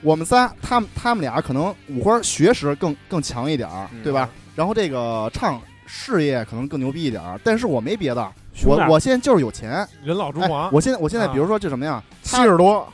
[0.00, 4.30] 我们仨，他们他们俩可能五花学识更更强一点儿，嗯对吧？
[4.56, 8.32] 然后这个畅事业可能更牛逼一点儿，但是我没别的，
[8.64, 9.86] 我我现在就是有钱。
[10.02, 12.02] 人老珠哎黄，，我现在我现在啊比如说这什么呀？
[12.22, 12.86] 七十多，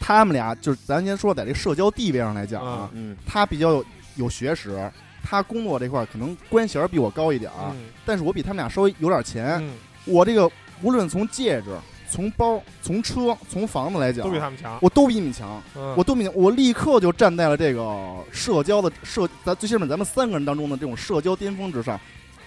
[0.00, 3.84] 他们俩就是咱先说在这社交地位上来讲啊，嗯他比较有
[4.16, 4.90] 有学识，
[5.22, 9.58] 他工作这块儿可能官衔比我高一点儿，嗯但是我比他们俩稍微有点钱。
[9.60, 9.72] 嗯
[10.04, 10.48] 我这个
[10.82, 11.70] 无论从戒指
[12.08, 14.78] 从包、从车、从房子来讲都，比他们强。
[14.80, 21.98] 我都比你们强，嗯我都比你，我立刻就站在了这个社交的社，咱最起码咱们三个人当中的这种社交巅峰之上，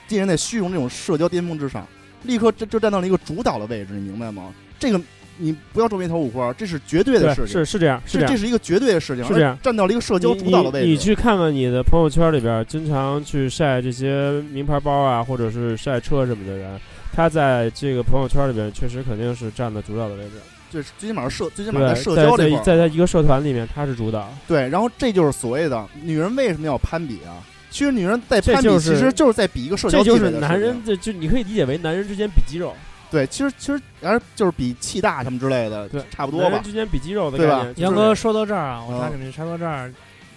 [0.07, 1.85] 尽人在虚荣这种社交巅峰之上，
[2.23, 4.53] 立刻就就站到了一个主导的位置，你明白吗？
[4.79, 5.01] 这个
[5.37, 10.85] 你不要皱眉头五花，这是绝对的，事情，是是这样，是这是一个绝对的事情，是这样而站到了一个社交主导的位置。
[10.85, 16.79] 你你去看看你的朋友圈里边，经常去晒这些名牌包啊，或者是晒车什么的人，
[17.13, 20.31] 他在这个朋友圈里边确实肯定是占的主导的位置。
[20.71, 24.31] 就是最起码社，最起码，在社交这在块儿，在在一个社团里面，他是主导。
[24.47, 27.41] 对，然后这就是所谓的女人为什么要攀比啊？
[27.69, 32.75] 其实女人在攀比，就是其实就是在比一个社交这就是男人，这就你可以理解为男人之间比肌肉，
[33.11, 36.63] 对，其实其实然后就是比气大什么之类的，对，差不多吧男人。
[36.63, 37.75] 之间比肌肉的对吧概念。
[37.77, 39.91] 杨哥说到这儿啊，我嗯插你们插到这儿，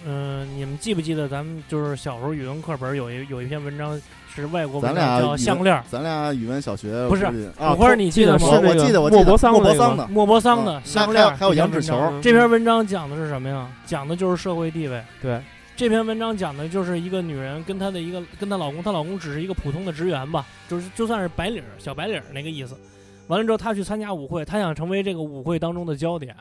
[0.05, 3.99] 嗯、你们记不记得咱们就是小时候语文课本有一有一篇文章
[4.33, 7.25] 是外国文章叫咱俩语文项链儿，咱俩语文小学不是
[7.57, 8.39] 啊，不是你记得吗？
[8.39, 13.67] 是那个我我记得我记得莫泊桑的，莫泊桑的嗯项链，还有还有这篇文杨志球这篇文章讲的是什么呀？
[13.85, 15.01] 讲的就是社会地位。
[15.21, 15.39] 对，
[15.75, 22.77] 这篇文章讲的就是一个女人跟她的一个跟她老公，她老公只是一个普通的职员吧，就是就算是白领儿小白领儿那个意思。
[23.27, 26.35] 完了之后，她去参加舞会，她想成为这个舞会当中的焦点。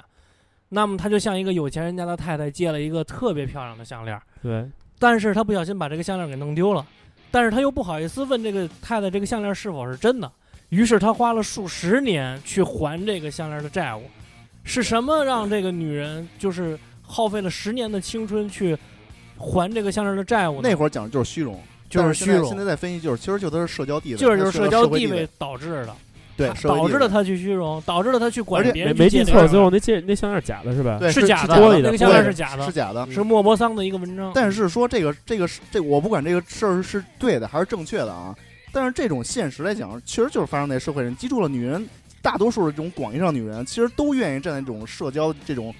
[0.69, 4.69] 那么她就向一个有钱人家的太太借了一个特别漂亮的项链，对，
[4.99, 6.87] 但是她不小心把这个项链给弄丢了，
[7.31, 10.31] 但是她又不好意思问这个太太这个项链是否是真的，
[10.69, 14.03] 于是她花了数十年去还这个项链的债务。
[14.65, 18.79] 是什么让这个女人就是耗费了十年的青春去
[19.43, 20.69] 还这个项链的债务呢？
[20.69, 25.95] 那会儿讲的就是虚荣，就是虚荣现在现在在分析就是，其实就都是社交地位，就是就是社交地地位，导致的，
[26.37, 30.99] 对，社会地位导致了他去虚荣，导致了他去管而且别人没没记错，最后那戒那项链假的是吧？
[31.01, 33.05] 对是假的，那个项链是假的，是假的。
[33.11, 34.31] 是莫泊桑的一个文章。
[34.35, 38.35] 但是说这个这个是这我不管这个事儿是对的还是正确的啊，
[38.73, 41.15] 但是这种现实来讲，确实就是发生在社会上。
[41.17, 41.85] 记住了，女人
[42.23, 45.75] 大多数的这种广义上女人，其实都愿意站在这种社交这种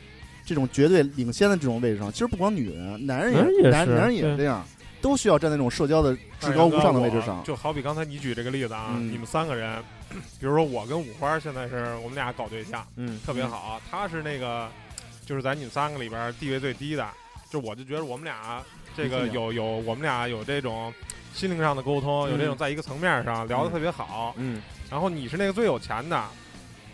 [0.53, 2.13] 这种绝对领先的这种位置上。
[2.13, 4.65] 其实不光女人，男人也是男男人也是这样，
[5.01, 7.43] 都需要站在这种社交的至高无上的位置上。
[7.45, 9.83] 就好比刚才你举这个例子啊，嗯你们三个人，
[10.39, 13.81] 比如说我跟五花现在是我们俩搞对象，嗯，特别好。
[13.91, 14.69] 他是那个，
[15.25, 17.07] 就是在你们三个里边地位最低的，
[17.51, 18.63] 就我就觉得我们俩
[18.97, 20.93] 这个有有我们俩有这种
[21.35, 24.35] 心灵上的沟通，有这种嗯在一个层面上聊得特别好。
[24.37, 26.23] 嗯，然后你是那个最有钱的。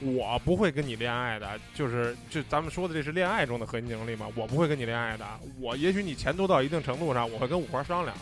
[0.01, 5.27] 我不会跟你恋爱的，就是就咱们说的这是恋爱中的核心竞争力嘛，我不会跟你恋爱的。
[5.61, 8.17] 我也许你钱多到一定程度上，我会跟五花商量，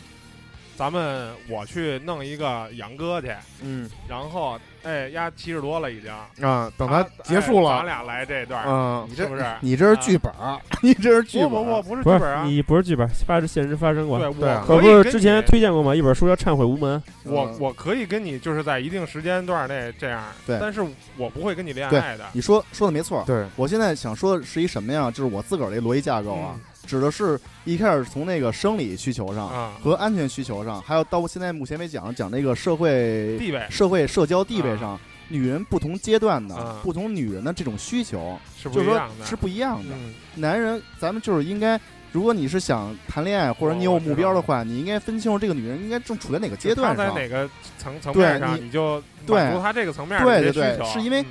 [0.77, 6.13] 咱们我去弄一个杨哥去，嗯然后哎，丫七十多了已经，
[6.47, 9.45] 啊，等他他结束了，哎咱俩来这段，嗯你这是不是？
[9.61, 11.51] 你这是剧本儿，你这是剧本儿。
[11.51, 14.19] 不不不，不是剧本啊，你不是剧本，发生现实发生过。
[14.19, 15.95] 对对啊我可不是之前推荐过吗？
[15.95, 17.01] 一本书叫《忏悔无门》。
[17.25, 20.85] 我嗯我可以跟你就是在一定时间段内这样，对但是
[21.17, 22.25] 我不会跟你恋爱的。
[22.33, 25.11] 你说说的没错，对，我现在想说的是一什么呀？
[25.11, 26.55] 就是我自个儿这逻辑架构啊，
[26.87, 39.91] 指的是一开始从那个生理需求上啊，和安全需求上，还有到现在目前为讲讲那个社会地位社会社交地位上，女人不同阶段的啊不同女人的这种需求，是不就是说是不一样的。
[39.93, 41.79] 嗯，男人，咱们就是应该。
[42.13, 47.23] 如果你是想谈恋爱，或者你有目标的话，你应该分清楚这个女人应该正处在哪个阶段上在。
[47.23, 51.27] 哪个层层对面上，你你就对满足她这个层面对对对是因为嗯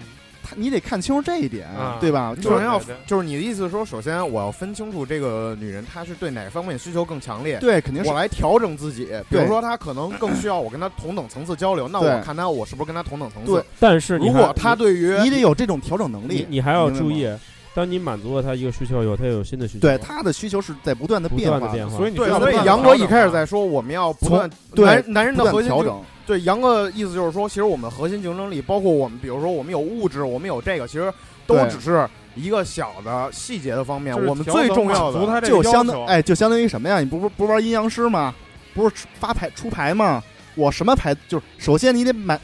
[0.45, 2.35] 他你得看清楚这一点啊，对吧？
[2.35, 9.05] 就是首先要对对就是你的意思是说，首先我要分清楚这个女人她是对哪方面需求更强烈，对，肯定是我来调整自己。
[9.29, 13.67] 比如对说她可能更需要我跟她同等层次交流，那对我看她我是不是跟她同等层次对次。
[13.79, 16.35] 但是你还如果她对于你得有这种调整能力。
[16.35, 17.27] 你你还要明白吗注意，
[17.73, 19.79] 当你满足了他一个需求以后，他有新的需求。
[19.79, 21.97] 对他的需求是在不断的不变化断的变化。
[21.97, 26.03] 所以你对所以杨哥一开始在说我们要不断对男男人不断的核心竞调整。
[26.25, 31.13] 对杨哥的意思就是说，其实我们核心竞争力，包括我们，比如说我们有物质，我们有这个，其实
[31.45, 34.15] 都只是一个小的细节的方面。
[34.25, 36.99] 我们最重要的，就相当哎，就相当于什么呀？
[36.99, 38.33] 你不不不玩阴阳师吗？
[38.73, 40.21] 不是发牌出牌吗？
[40.55, 42.39] 我什么牌就是首先你得买，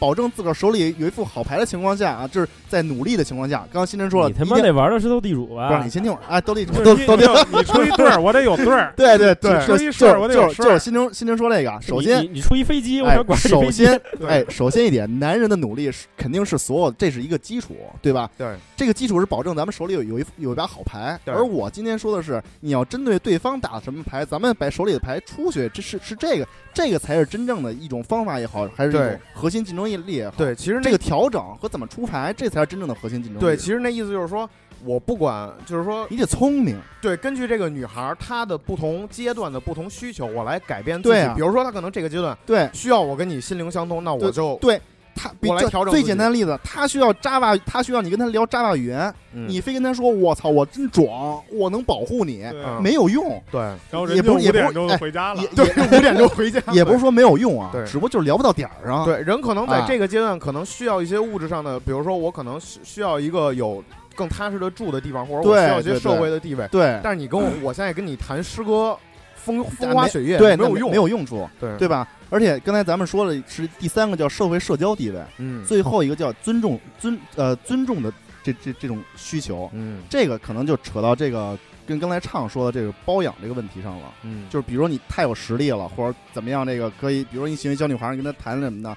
[0.00, 3.58] 保证自个儿手里有一副好牌的情况下啊，就是在努力的情况下。
[3.70, 5.88] 刚刚新晨说了，你他妈得玩的是斗地主不是你？
[5.88, 8.92] 先听会儿啊，斗地主就是你都都对你你出一对儿，我得有对儿。
[8.96, 13.70] 对对对就出一事就就儿我得有事儿就是新晨新晨说这个，首先你出一飞机，我首。
[13.70, 18.28] 先，哎，首先一点，男人的努力是肯定是所有，这是一个基础，对吧？
[18.36, 21.18] 对，这个基础是保证咱们手里有有一有一把好牌。
[21.24, 30.34] 而我今天说的是，你要针对对方打什么牌，咱们把手里的牌出去，这是是这个，这个才是真正的一种方法也好，还是一种核心竞争力也好。
[30.36, 33.40] 对，其实那这个调整和怎么出牌，这才是真正的核心竞争力。
[33.40, 34.48] 对，其实那意思就是说，
[34.84, 41.14] 我不管，就是说，你得聪明，对，根据这个女孩她的不同阶段的不同需求，我来改变自己。
[41.14, 44.80] 对啊比如说，她可能这个阶段对需要我跟你心灵相通，那我对就对。
[45.22, 52.44] 他比较调整最简单的例子，他需要 Java，他需要你跟他聊 Java 语言，嗯你非跟他说我操，我真壮，我能保护你，
[52.80, 53.60] 没有用，对
[53.90, 55.48] 然后也人就不也不是五点就哎回家了也。
[55.48, 59.04] 对也 五点就回家， 也不是说没有用啊，对只不过就是聊不到点儿上。
[59.04, 66.66] 对，人可能在啊这个阶段可能需要一些物质上的，比如说我可能需需要一个有更踏实的住的地方，或者我需要一些社会的地位。
[66.68, 68.96] 对但是你跟我，我现在跟你谈诗歌，
[69.34, 72.06] 风风花雪月，对，没有用，没有用处，对对吧？
[72.30, 75.64] 而且刚才咱们说的是第三个叫社会社交地位，嗯。
[75.64, 78.10] 最后一个叫尊重尊呃尊重的
[78.42, 80.02] 这这这种需求，嗯。
[80.08, 84.14] 这个可能就扯到这个跟刚才畅说的这个包养这个问题上了。
[84.22, 88.96] 嗯，就是比如说你太有实力了，或者怎么样，这个可以，比如说你喜欢小女孩儿，你跟她谈什么的，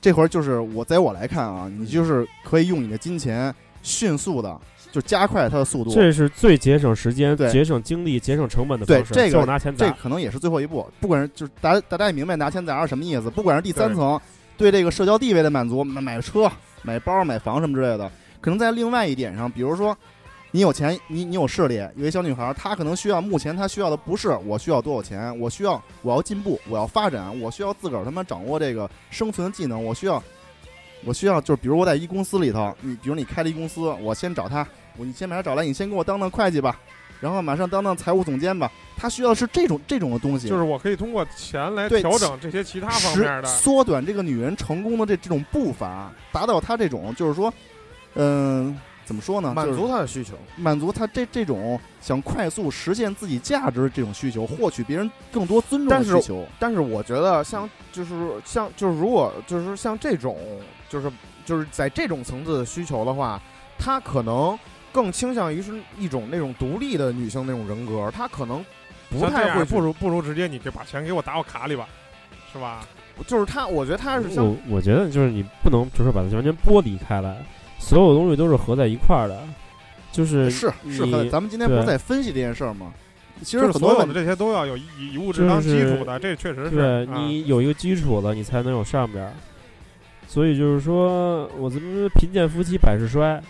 [0.00, 3.52] 这会儿就是我在我来看啊，你就是可以用你的金钱
[3.82, 4.60] 迅速的
[4.92, 5.90] 就加快它的速度。
[5.92, 9.88] 这是最节省时间、对节省精力、节省成本的方式，对这个拿钱砸。
[9.88, 14.20] 这可能也是最后一步，不管是就是大家大家也明白拿钱砸是什么意思，不管是第三层
[14.56, 16.48] 对这个社交地位的满足，买买车、
[16.82, 18.08] 买包、买房什么之类的，
[18.40, 19.96] 可能在另外一点上，比如说
[20.50, 30.22] 你有钱，你你有势力，有一小女孩，她可能需要目前她需要的不是我需要多少钱，我需要我要进步，我要发展，我需要自个儿他妈掌握这个生存技能，我需要
[31.04, 34.66] 我需要就是比如我在一公司里头，你比如你开了一公司，我先找他，
[34.96, 36.78] 我你先把他找来，你先给我当当会计吧，
[37.20, 43.48] 然后马上当当财务总监吧，他需要的是这种这种的东西，就是我可以通过钱来调整这些其他方时面的。
[43.48, 47.52] 缩短这个女人成功的这这种步伐，达到她这种就是说，
[48.14, 49.52] 嗯、怎么说呢？
[49.54, 50.34] 满足他的需求。
[50.56, 56.46] 满足她这这种想快速实现自己价值的这种需求，获取别人更多尊重的但是需求。
[56.58, 58.14] 但是我觉得像就是
[58.44, 60.36] 像就是如果就是像这种
[60.88, 61.10] 就是
[61.44, 63.40] 就是在这种层次的需求的话，
[63.78, 64.58] 他可能
[64.92, 68.64] 更倾向于是一种那种独立的女性那种人格，她可能
[69.10, 71.88] 不太会不如不如直接你给把钱给我打我卡里吧，
[72.52, 72.86] 是吧？
[73.26, 77.44] 就是她，我觉得她是像我我觉得就是你不能就是把它完全剥离开来，
[77.78, 79.42] 所有东西都是合在一块儿的，
[80.12, 82.92] 就是是是，咱们今天不是在分析这件事儿吗？
[83.42, 87.04] 其实很多问所有的这些都要有以以物质当基础的，这确实是。
[87.06, 89.32] 你有一个基础了，你才能有上边儿。
[90.28, 93.42] 所以就是说，我怎么说贫贱夫妻百事衰，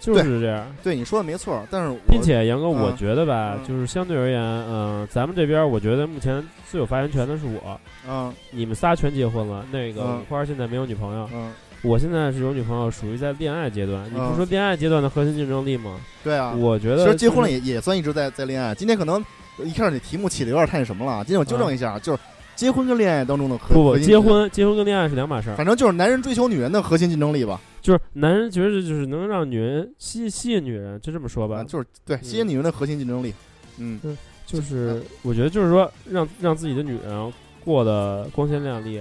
[0.00, 0.66] 就是这样。
[0.82, 7.80] 对你说的没错，但是并且杨哥，我嗯觉得吧，嗯就是相对而言，嗯、咱们这边我觉得目前最有发言权的是我。
[8.08, 11.52] 嗯你们仨全结婚了，那个花现在没有女朋友，嗯，
[11.82, 14.04] 我现在是有女朋友，属于在恋爱阶段。
[14.06, 15.98] 你不嗯说恋爱阶段的核心竞争力吗？
[16.24, 18.74] 对啊，我觉得其实结婚了也也算一直在在恋爱。
[18.74, 19.22] 今天可能
[19.58, 22.18] 一开始这题目起的有点太什么了，今天我纠正一下，就是
[22.58, 25.54] 结婚跟恋爱当中的核不不，结，婚结婚跟恋爱是两码事儿。
[25.54, 31.62] 反正就是男人追求女人的核心竞争力吧，就是男人觉得就是能让女人吸吸引女人，就这么说吧啊，。
[31.62, 33.32] 就是对嗯吸引女人的核心竞争力。
[33.78, 34.00] 嗯，
[34.44, 37.32] 就是我觉得就是说让让自己的女人
[37.64, 39.00] 过得光鲜亮丽，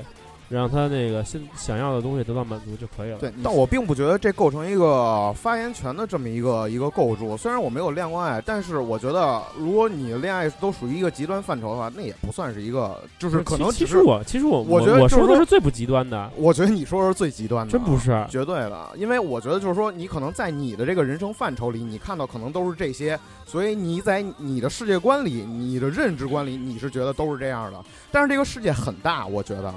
[0.50, 3.18] 让他那个心想要的东西得到满足就可以了。
[3.18, 7.36] 对，但我并不觉得这构成一个发言权的这么一个一个构筑。
[7.36, 18.26] 虽然我没有恋过爱，但是我觉得，如果你恋爱都属于一个极端范畴的话，那也不算是一个，就是可能其其实我其实我我觉得我说的是最不极端的，我觉得你说的是最极端的，真不是。
[18.30, 27.84] 绝对的，因为我觉得就是说，你可能在你的这个人生范畴里，你看到可能都是这些，所以你在你的世界观里、你的认知观里，你是觉得都是这样的。
[28.12, 29.74] 但是这个世界很大，我觉得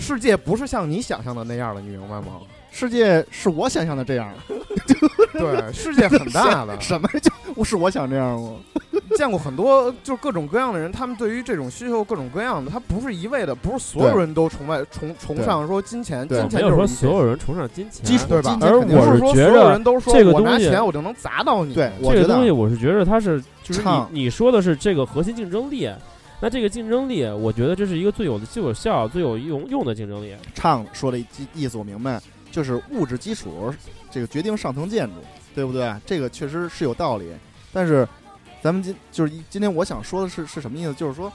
[0.00, 2.40] 世界不是像你想象的那样的，你明白吗？
[2.72, 4.32] 世界是我想象的这样，
[5.32, 7.08] 对，世界很大的， 什么？
[7.56, 8.52] 就是我想这样吗？
[9.16, 16.40] 见过很多就是各种各样的人，他们对于这种需求各种各样的，他不是一味的，不是所有人都崇拜崇崇尚说金钱，对。
[16.46, 18.56] 金没有说钱就是说所有人崇尚金钱，基础对吧？
[18.60, 24.08] 而我是不是说觉所有得人都说这个我拿东西钱我就能砸到你，对，我觉得啊这个东西，我是觉得它是就是唱。
[24.12, 25.90] 你你说的是这个核心竞争力，
[26.42, 30.34] 那这个竞争力，我觉得这是一个最有的最有效、最有用用的竞争力。
[30.54, 32.20] 唱说的意意思我明白，
[32.50, 33.72] 就是物质基础
[34.10, 35.16] 这个决定上层建筑，
[35.54, 35.94] 对不对？
[36.06, 37.30] 这个确实是有道理。
[37.72, 38.08] 但是
[38.62, 40.94] 咱们今就是今天我想说的是是什么意思？
[40.94, 41.30] 就是说，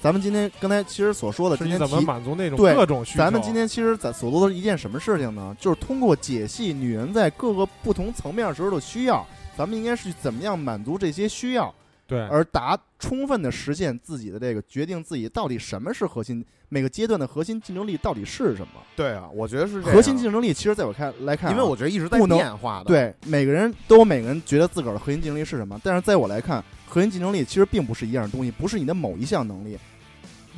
[0.00, 3.18] 咱们今天刚才其实所说的是你怎么今天提，满足那种对各种需求？
[3.18, 5.54] 咱们今天其实在所做的一件什么事情呢？
[5.60, 9.26] 就是通过解析女人在各个不同层面时候的需要，
[9.58, 11.72] 咱们应该是怎么样满足这些需要。
[12.06, 18.80] 对而达充分的实现自己的这个决定自己到底什么是核心，每个阶段的核心竞争力到底是什么？
[18.94, 29.78] 对啊，我觉得是核心竞争力其实在我看来看啊、因为我觉得一直在变化的。，对每个人都有每个人觉得自个儿的核心竞争力是什么，但是在我来看，核心竞争力其实并不是一样东西，不是你的某一项能力。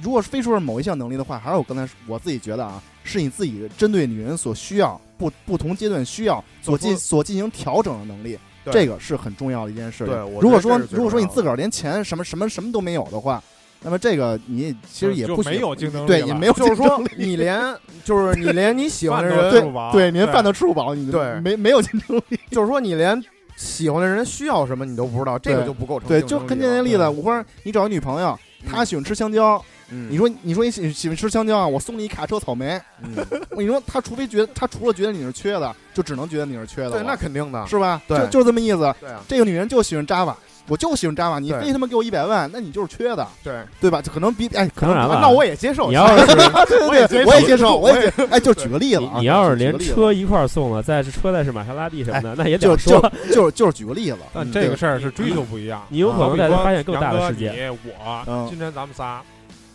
[0.03, 8.38] 如果非说是某一项能力的话，还是我刚才我自己觉得啊，是你自己针对女人所需要不不同阶段需要所进所进行调整的能力，对
[8.72, 10.06] 这个是很重要的一件事情。
[10.06, 13.42] 对如果说如果说你自个儿连钱什么什么什么都没有的话，
[13.82, 17.26] 那么这个你其实也不没有竞争力对，也没有就是说竞争力。
[17.26, 17.60] 你连
[18.02, 19.92] 就是你连你喜欢的人，饭都吃不饱。
[19.92, 21.40] 对，连饭都吃不饱，你对。
[21.40, 22.40] 没没有竞争力。
[22.50, 23.22] 就是说你连
[23.56, 26.82] 喜欢的人需要什么你都不知道，这个就不构成对，竞争力就跟简单了。
[26.82, 30.09] 例子，我或者你找个女朋友，她喜欢吃香蕉，嗯。
[30.11, 32.80] 你说你说你喜喜欢吃香蕉啊，我送你一卡车草莓。
[33.03, 33.14] 嗯。
[33.51, 36.91] 我跟你说，他除非觉得他除了觉得你是缺的，就只能觉得你是缺的。
[36.91, 38.01] 对，那肯定的，是吧？
[38.07, 38.18] 对。
[38.18, 38.95] 就就这么意思。
[39.01, 40.35] 对啊，这个女人就喜欢 Java，
[40.68, 44.01] 我就喜欢 Java，你非他妈给我一百万，那你就是缺的，对，对吧？
[44.01, 45.89] 就可能比哎，可能当然了，那我也接受。
[45.89, 46.26] 你要是
[46.68, 53.01] 对对对，我也接受，我我也哎，就举个例子啊，你你要是连车一块儿送了，再是车再是玛莎拉蒂什么的，那也就得说。
[53.30, 53.35] 就。
[53.35, 57.51] 就是就是举个例子，但这个事儿是追求不一样，你有可能在发现更大的杨哥世界。
[57.53, 58.47] 你我嗯。
[58.49, 59.22] 今天咱们仨，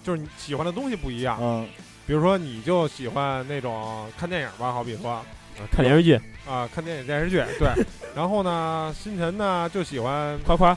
[0.03, 1.37] 就是你喜欢的东西不一样。
[1.41, 1.67] 嗯
[2.07, 5.23] 比如说，你就喜欢那种看电影吧，好比说
[5.71, 6.19] 看电视剧，
[6.49, 7.69] 啊，看电影电视剧，对。
[8.15, 10.75] 然后呢，星辰呢就喜欢夸夸，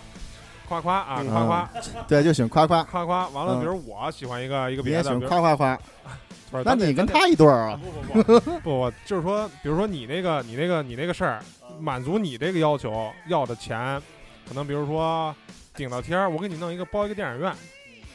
[0.68, 1.70] 夸夸啊，嗯夸夸
[2.06, 3.28] 对，就喜欢夸夸，夸夸。
[3.28, 5.78] 完了，嗯比如我喜欢一个一个别的，你也喜欢夸夸夸，
[6.66, 7.80] 那你跟他一对儿啊？
[8.12, 11.42] 不不不不不，就是说，比如说你那个你那个你那个事儿，
[11.80, 13.98] 满足你这个要求要的钱，
[14.46, 15.34] 可能比如说
[15.74, 17.50] 顶到天儿，我给你弄一个包一个电影院，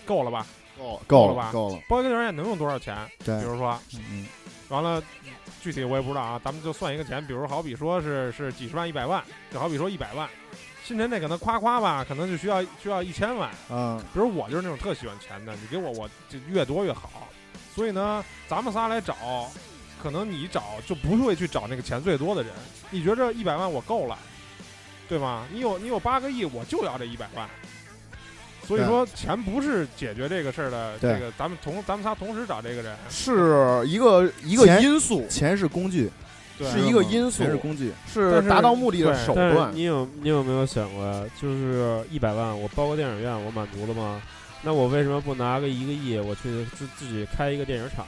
[0.05, 0.45] 够了吧？
[0.78, 2.95] 够够了吧够了，包一个电影院能用多少钱？
[3.25, 4.28] 对比，如说，嗯
[4.69, 5.01] 完了，
[5.61, 10.30] 具体我也不知道啊，咱们就算一个钱，比如好比说是是几十万、一百万，就好比说一百万，
[10.84, 13.49] 新陈那可能夸夸吧，可能就需要需要一千万。
[13.69, 17.28] 嗯比如我就是那种特喜欢钱的，你给我我就越多越好。
[17.73, 19.15] 所以呢，咱们仨来找，
[20.01, 22.51] 可能你找就不会去找那个钱最多的人。
[22.89, 24.17] 你觉着一百万我够了，
[25.07, 25.45] 对吗？
[25.51, 27.47] 你有你有八个亿，我就要这一百万。
[28.68, 30.93] 所以说，钱不是解决这个事儿的。
[31.01, 36.11] 这个咱们同咱们仨同时找这个人，是一个一个因素，钱是工具，
[36.57, 39.72] 对是一个因素是工具，是达到目的的手段。
[39.74, 41.24] 你有你有没有想过呀？
[41.41, 44.22] 就是一百万，我包个电影院，我满足了吗？
[44.63, 48.05] 那我为什么不拿个一个亿，我去自自己开一个电影厂，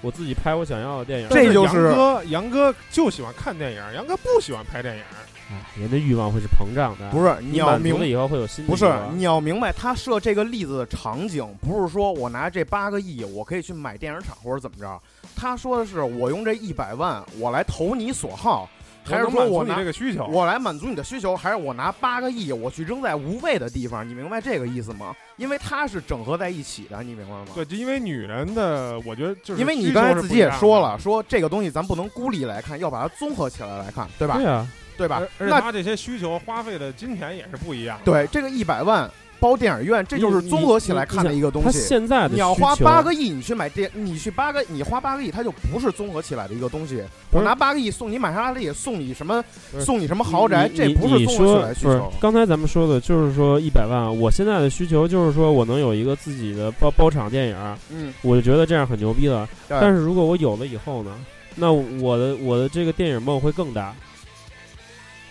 [0.00, 1.28] 我自己拍我想要的电影？
[1.28, 5.02] 这就是杨哥，杨哥就喜欢看电影，杨哥不喜欢拍电影。
[5.50, 15.00] 哎，人的欲望会是膨胀的，不是你要明你满足了以后会有新的不是你要明白，他设这个例子的场景，不是说我拿这八个亿，我可以去买电影厂或者怎么着。
[15.34, 18.68] 他说的是，我用这一百万，我来投你所好，
[19.02, 20.26] 还是满足你说我拿这个需求？
[20.26, 24.08] 我来满足你的需求，还是我拿八个亿，我去扔在无谓的地方？
[24.08, 25.16] 你明白这个意思吗？
[25.36, 27.46] 因为它是整合在一起的，你明白吗？
[27.54, 34.36] 对，就因为女人的，我觉得就是因为你刚才自己也说了，，说这个东西咱不能孤立来看，要把它综合起来来看，对吧？
[34.36, 34.66] 对啊，
[35.00, 35.48] 对吧而？
[35.48, 38.04] 且那他这些需求花费的金钱也是不一样的。
[38.04, 41.80] 对这个一百万包电影院，这就是综合起来看的一个东他西。
[41.80, 47.02] 现在的你要花八个亿，你去买电，你去八个，你花八个亿，它就不是综合起来的一个东西。
[47.30, 49.42] 我拿八个亿送你玛莎拉蒂，送你什么
[49.78, 52.12] 送你什么豪宅，这不是综合起来需求。
[52.20, 59.48] 刚才咱们说的就是说一百万，我现在的需求就是说我能有一个自己的包包场电影，嗯，我就觉得这样很牛逼了。
[59.68, 61.16] 但是如果我有了以后呢，
[61.54, 63.94] 那我的我的这个电影梦会更大，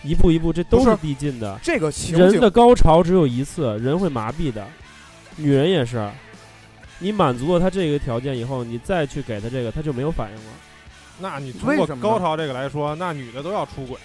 [0.02, 1.58] 一步一步，这都是是递进的。
[1.62, 4.66] 这个情人的高潮只有一次，人会麻痹的，
[5.36, 6.08] 女人也是。
[7.02, 10.52] 你满足了她这个条件以后，你再去给她这个，她就没有反应了。
[11.18, 13.96] 那你通过高潮这个来说，那女的都要出轨，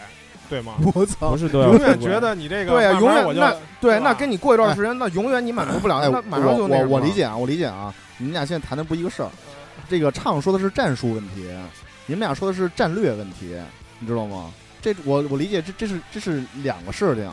[0.50, 0.76] 对吗？
[0.96, 1.38] 我操不！
[1.38, 9.30] 是都要永远出轨觉得你这个对啊慢慢我就永远那对，那跟你过一段时间，那永远你满足不了，哎，那马上就我我理解啊，我理解啊，你们俩现在谈的不一个事儿。
[9.90, 11.50] 这个畅说的是战术问题，
[12.06, 13.56] 你们俩说的是战略问题，
[14.00, 14.52] 你知道吗？
[14.86, 17.28] 这我我理解，这这是这是两个事情，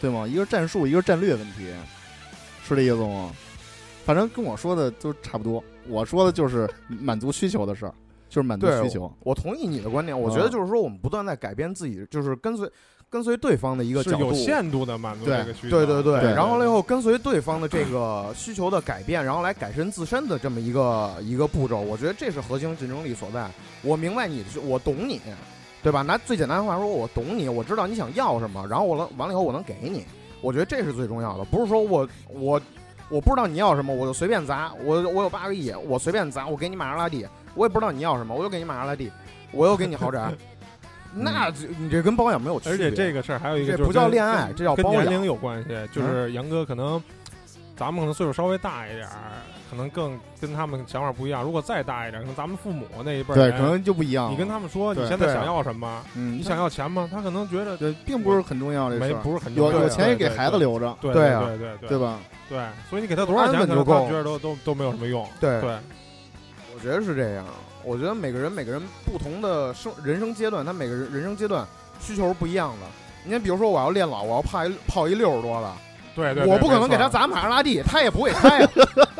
[0.00, 0.26] 对吗？
[0.26, 1.66] 一个是战术，一个是战略问题，
[2.66, 3.30] 是这意思吗？
[4.06, 7.92] 反正跟我说的都差不多，我说的就是满足需求的事儿，
[8.30, 9.12] 就是满足对需求。
[9.20, 12.66] 我同意你的观点，我觉得嗯就是说，我们不断在改变自己，就是跟随
[13.10, 14.34] 跟随对方的一个是有角度。
[14.34, 15.76] 限度的满足对这个需求。
[15.76, 23.46] 对对对，对然后了以后跟随对方的这个需求的改变，然后来改善自身的这么一个一个步骤，我觉得这是核心竞争力所在。
[23.82, 25.20] 我明白你，我懂你，
[25.82, 26.02] 对吧？
[26.02, 30.04] 拿最简单的话说，我懂你，我知道你想要什么，然后我能完了以后我能给你，
[30.40, 32.60] 我觉得这是最重要的，不是说我我
[33.08, 39.10] 我不知道你要什么，我就随便砸，我我有八个亿，我随便砸，我给你玛莎拉蒂，我也不知道你要什么，我又给你玛莎拉蒂，
[39.52, 40.30] 我又给你豪宅，
[41.14, 45.68] 那这你这跟包养没有区别，而且这个事儿还有一个这就是跟不叫恋爱这叫包养跟年龄有关系。
[45.92, 47.02] 就是杨哥可能
[47.78, 49.38] 咱们可能岁数稍微大一点儿，
[49.70, 51.42] 可能更跟他们想法不一样。
[51.42, 54.32] 如果再大一点儿，可能咱们父母那一辈儿对，可能就不一样。
[54.32, 57.08] 你跟他们说你现在想要什么，嗯，你想要钱吗？
[57.10, 59.20] 他可能觉得对，并不是很重要这没事儿。
[59.22, 62.18] 不是很重要有有钱也给孩子，留着，对对啊对对对对吧？
[62.48, 62.58] 对，
[62.90, 65.24] 所以你给他多少钱，可能觉得都都都没有什么用。
[65.38, 65.76] 对对，
[66.74, 67.46] 我觉得是这样。
[67.84, 71.64] 我觉得每个人每个人不同的生人生阶段，他每个人人生阶段
[72.00, 72.86] 需求是不一样的。
[73.24, 75.72] 你看，比如说我要练老，我要泡一泡一六十多的，
[76.18, 78.68] 对对，我不可能给他，砸玛莎拉蒂，他也不会开呀，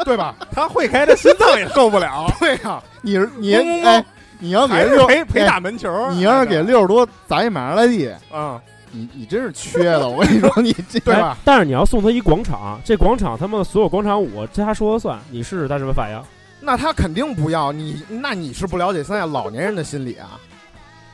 [0.04, 0.34] 对吧？
[0.50, 4.04] 他会开，他心脏也受不了， 对呀，你是 你哎，
[4.40, 6.10] 你要给六陪陪哎打门球。
[6.10, 10.08] 你要是给六十多砸一玛莎拉蒂，嗯，你你真是缺了。
[10.08, 11.36] 我跟你说，你这对吧？
[11.46, 16.20] 但是你要送他一广场，这广场他们所有广场舞，这他说了算，你试试他什么反应？
[16.60, 20.38] 那他肯定不要你，那你是不了解现在老年人的心理啊，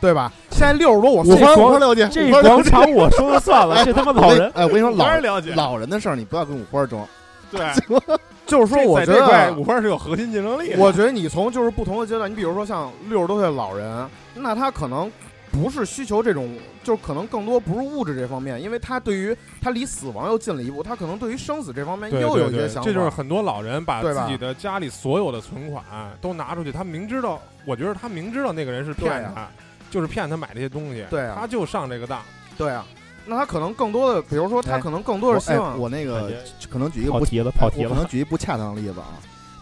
[0.05, 0.30] 对吧？
[0.50, 4.52] 现在六十多，我送五花广五花了解，这广场我说了算了，这他妈老人。
[4.55, 5.55] 哎，我跟你说，老人了解。
[5.55, 7.00] 老人的事儿你不要跟五花争。
[7.50, 7.61] 对，
[8.44, 10.78] 就是说，我觉得五花是有核心竞争力的。
[10.78, 15.11] 我觉得你从就是不同的阶段，你比如说像六十多岁的老人，那他可能
[15.52, 22.88] 不是需求这种，就是可能更多不是物质这方面，因为他对于他离死亡又近了一步，他可能对于生死这方面又有一些想法。
[22.88, 25.84] 这就是很多老人把自己的家里所有的存款
[26.20, 29.48] 都拿出去，他明知道，我觉得他明知道那个人是骗他，
[29.95, 32.20] 就是骗他买这些东西，对啊他就上这个当。
[32.59, 32.84] 对啊，
[33.26, 36.38] 那他可能更多的，比如说他哎可能更多我哎的希望，我那个感
[36.68, 38.11] 可能举一个不跑题了，跑题我可能了。
[38.11, 39.07] 举一不恰当的例子啊，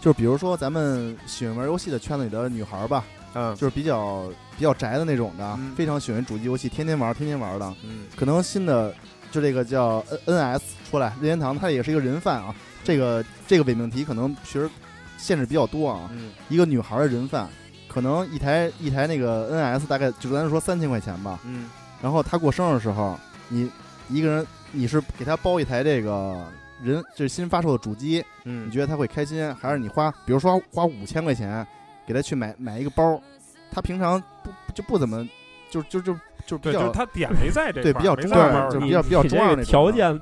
[0.01, 3.05] 就是比如说咱们喜欢玩游戏的圈子里的女孩儿吧，
[3.35, 4.25] 嗯就是比较
[4.57, 7.75] 比较宅的那种的，嗯非常喜欢主机游戏，天天玩，天天玩的。
[7.85, 8.95] 嗯可能新的
[9.31, 12.55] 就这个叫 N N S 出来，任天堂它也是一个人贩啊。
[12.83, 14.69] 这个这个伪命题可能其实
[15.19, 16.09] 限制比较多啊。
[16.13, 17.49] 嗯一个女孩儿的人贩，
[17.93, 21.39] 可能一台一台那个 N S 大概就咱说三千块钱吧。
[21.45, 21.69] 嗯
[22.01, 23.19] 然后他过生日的时候，
[23.49, 23.71] 你
[24.09, 26.45] 一个人你是给他包一台这个
[26.83, 31.65] 人就是新发售的主机，嗯你觉得他会开心，还是你花比如说花五千块钱
[32.07, 33.21] 给他去买 买一个包？
[33.71, 35.27] 他平常不就不怎么
[35.71, 36.13] 就就就
[36.45, 40.21] 就比对，就较是他点没在这对块儿没比较中二在包儿里就比较比较你这个中二那种的条件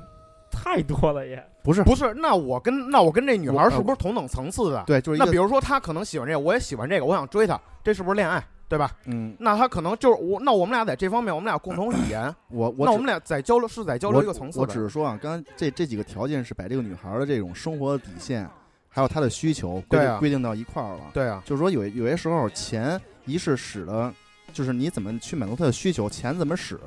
[0.51, 1.43] 太多了也。
[1.63, 4.83] 不是不是，那我跟那我跟这女孩我是不是同等层次的？
[4.85, 8.43] 对，就是那比如说她可能喜欢这个，我也喜欢这个，我想追她，这是不是恋爱？
[8.67, 8.91] 对吧？
[9.05, 14.73] 嗯，那她可能就是我，那我们俩在这方面，我们俩共同语言，我我那我们俩在交流是在交流一个层次我的。
[14.73, 18.49] 只是说啊，刚才这这几个条件是把这个女孩的这种生活的底线，
[18.87, 21.01] 还有她的需求规对啊规定到一块儿了。
[21.13, 24.11] 对啊，就是说有有些时候钱一是使的，
[24.53, 26.79] 就是你怎么去满足她的需求，钱怎么使，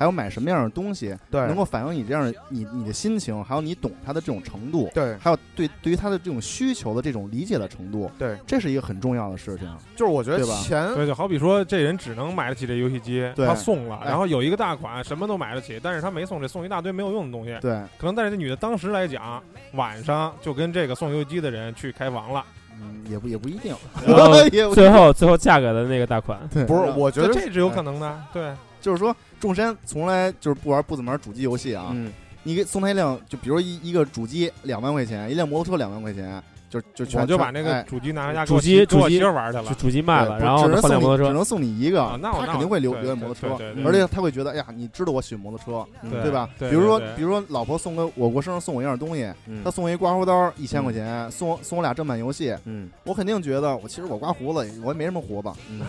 [0.00, 1.42] 还有买什么样的东西，对。
[1.42, 5.14] 能够反映你这样的你你的心情，还有你懂他的这种程度，对。
[5.18, 9.68] 还有对对于他的这种需求的这种理解的程度，对，这是一个很重要的事情。
[9.94, 10.58] 就是我觉得对吧？
[10.62, 14.08] 钱对，就好比说这人只能买得起这游戏机，他送了，哎。
[14.08, 19.42] 然后有一个大款什么都买得起，但是他没送这送一大堆没有用的东西，对，可能但是这女的当时来讲，
[19.74, 22.42] 晚上就跟这个送游戏机的人去开房了，
[22.80, 23.76] 嗯，也不也不一定，
[24.06, 24.32] 然后
[24.72, 26.64] 最后最后嫁给了那个大款，对。
[26.64, 31.90] 不是，我觉得这这是有可能的，对，就是说，众山从来就是不玩不怎么玩主机游戏啊。
[31.92, 32.12] 嗯，
[32.42, 41.32] 你给送他一辆，就比如一一个主机两万块钱，一辆摩托车两万块钱，就就全我就把那个哎主机拿回家给主机主机玩去了就，主机卖了，对然后只能送你只换辆摩托车。
[41.32, 46.48] 能送你一个啊，那我那我他肯定会留对留在摩托车，对对而且他会觉得，哎呀，你知道我喜欢摩托车，嗯对吧？
[46.58, 55.80] 对比如说对对比如说老婆送个我过生日送我一样东西，嗯他送我一刮胡刀一千块钱，送我送我俩正版游戏，嗯我肯定觉得我其实我刮胡子我也没什么胡子，嗯，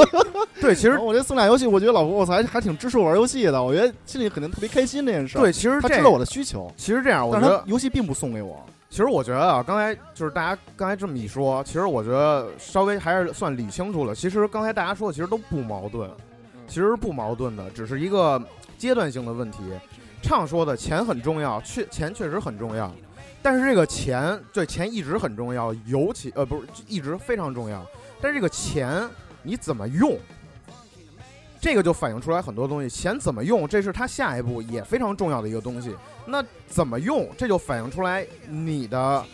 [0.62, 8.58] 对，其实我这送俩游戏，我觉得老婆我操还还挺支持我玩游戏的，我觉得心里肯定特别开心这件事。，对，其实这他知道我的需求，其实这样，我觉得但是他游戏并不送给我。
[8.92, 14.14] 其实我觉得啊，刚才就是大家刚才这么一说，其实我觉得稍微还是算理清楚了。
[14.14, 16.10] 其实刚才大家说的其实都不矛盾，
[16.68, 18.38] 其实是不矛盾的，只是一个
[18.76, 19.62] 阶段性的问题。
[20.20, 22.94] 畅说的钱很重要，确钱确实很重要，
[23.40, 27.82] 但是这个钱对钱一直很重要，尤其呃不是一直非常重要，
[28.20, 29.08] 但是这个钱
[29.42, 30.18] 你怎么用？
[31.62, 35.94] 这个就反映出来很多东西，钱怎么用，这是他下一步也非常重要的一个东西。
[36.26, 39.24] 那怎么用，这就反映出来你的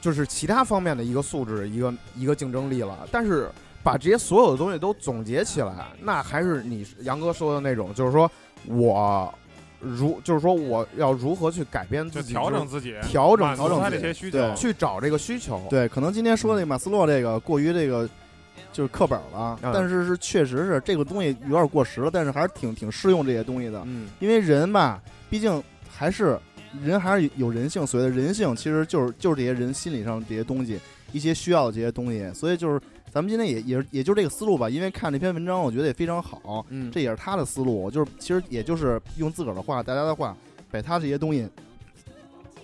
[0.00, 2.96] 就是其他方面的一个素质，一个一个竞争力了。
[3.10, 3.50] 但是
[3.82, 8.30] 把这些所有的东西都总结起来，那还是你杨哥说的那种，就是说
[8.66, 9.34] 我
[9.80, 15.60] 如就是说我要如何去改变自己，调整自己，调整调整自己这些需求对，去找这个需求。
[15.68, 18.08] 对，可能今天说那个马斯洛这个过于这个
[18.72, 23.82] 就是课本了，嗯但是是确实是这个东西有点过时了，但是还是挺挺适用这些东西的。
[23.86, 26.38] 嗯，因为人吧，毕竟还是
[26.82, 30.78] 人还是有人性，所谓的人性其实就是就是这些人心理上这些东西，
[31.12, 32.32] 一些需要的这些东西。
[32.32, 32.80] 所以就是
[33.10, 40.36] 咱们今天也也也就这个思路吧，因为看这篇文章，我觉得也非常好，嗯，这也是他的思路，就是其实也就是用自个儿的话，大家的话，
[40.70, 41.48] 把他这些东西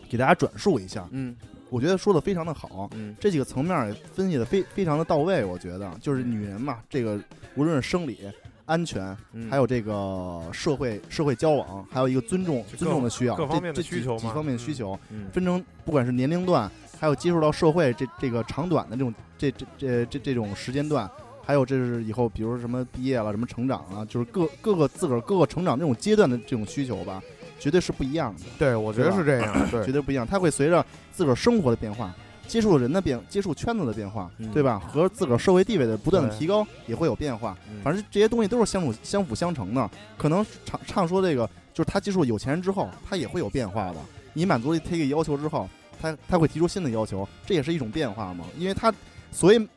[0.08, 1.06] 给大家转述一下。
[1.10, 1.34] 嗯
[1.76, 5.44] 我觉得说的非常的好，嗯这几个层面也分析的非非常的到位。
[5.44, 7.20] 我觉得就是女人嘛，这个
[7.54, 8.16] 无论是生理、
[8.64, 21.06] 安全，嗯，还有这个社会社会交往，还有一个尊重就各尊重的需要，这各方面的需求嘛几方面的嗯需求，嗯分成不管是年龄段，还有接触到社会这这个长短的这种这这这这这种时间段。
[21.44, 27.22] 还有这是以后，比如说什么毕业了，什么成长啊，就是各各个自个儿各个成长这种阶段的这种需求吧。
[27.58, 29.54] 绝对是不一样的，对，我觉得是这样，
[29.84, 30.26] 绝对，不一样。
[30.26, 32.14] 它会随着自个儿生活的变化、
[32.46, 34.78] 接触人的变、接触圈子的变化，嗯对吧？
[34.78, 37.56] 和自个儿社会地位的不断的提高也会有变化。
[37.70, 39.90] 嗯反正这些东西都是相辅相辅相成的。
[40.16, 43.96] 可能唱唱说这个，就是他接触有钱人之后，他也会有变化的。
[44.32, 45.68] 你满足了他一个要求之后，
[46.00, 48.44] 他他会提出新的要求，这也是一种变化嘛。
[48.58, 48.92] 因为他
[49.32, 49.68] 所以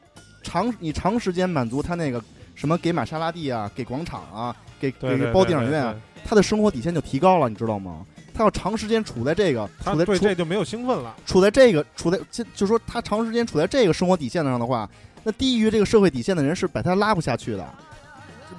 [0.43, 2.21] 长你长时间满足他那个
[2.55, 8.05] 什么给玛莎拉蒂啊，给广场啊，给给包电影院他的生活底线就提高了，你知道吗？
[8.33, 11.15] 他要长时间处在这个他在处这就没有兴奋了。
[11.25, 14.89] 处在这个处在就就说他长时间处在这个生活底线上的话，
[15.23, 17.67] 那低于这个社会底线的人是把他拉不下去的，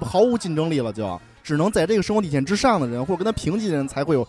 [0.01, 4.27] 毫无竞争力了就，只能在这个生活底线之上的人或者跟他平级的人才会有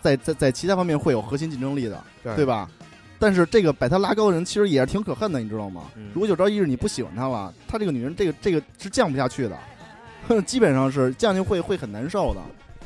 [0.00, 2.66] 在在在其他方面会有核心竞争力的，对对吧？
[3.18, 5.82] 但是这个把他拉高的人其实也是挺可恨的，你知道吗？
[5.96, 12.40] 嗯如果有朝一日你不喜欢他了，他这个女人这个这个是降不下去的， 基本上是降去会会很难受的，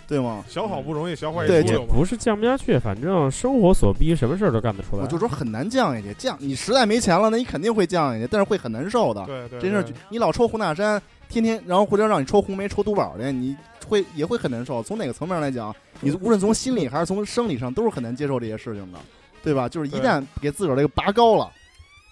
[0.09, 0.43] 对吗？
[0.49, 1.95] 小好不容易，小坏对也也出溜嘛。
[1.95, 5.03] 不是降不下去，反正生活所逼，什么事儿都干得出来。
[5.03, 9.23] 我就说很难降下去，降你实在没钱了，那你肯定会降下去，但是会很难受的。
[9.27, 13.55] 对对，真是对你老抽红塔山，天天然后或者让你抽红梅、抽毒宝的，你
[13.87, 14.83] 会也会很难受。
[14.83, 18.99] 从哪个层面来讲，你无论从心理还是从生理上，都是很难接受这些事情的，
[19.43, 19.69] 对吧？
[19.69, 21.51] 就是一旦给自个儿这个拔高了，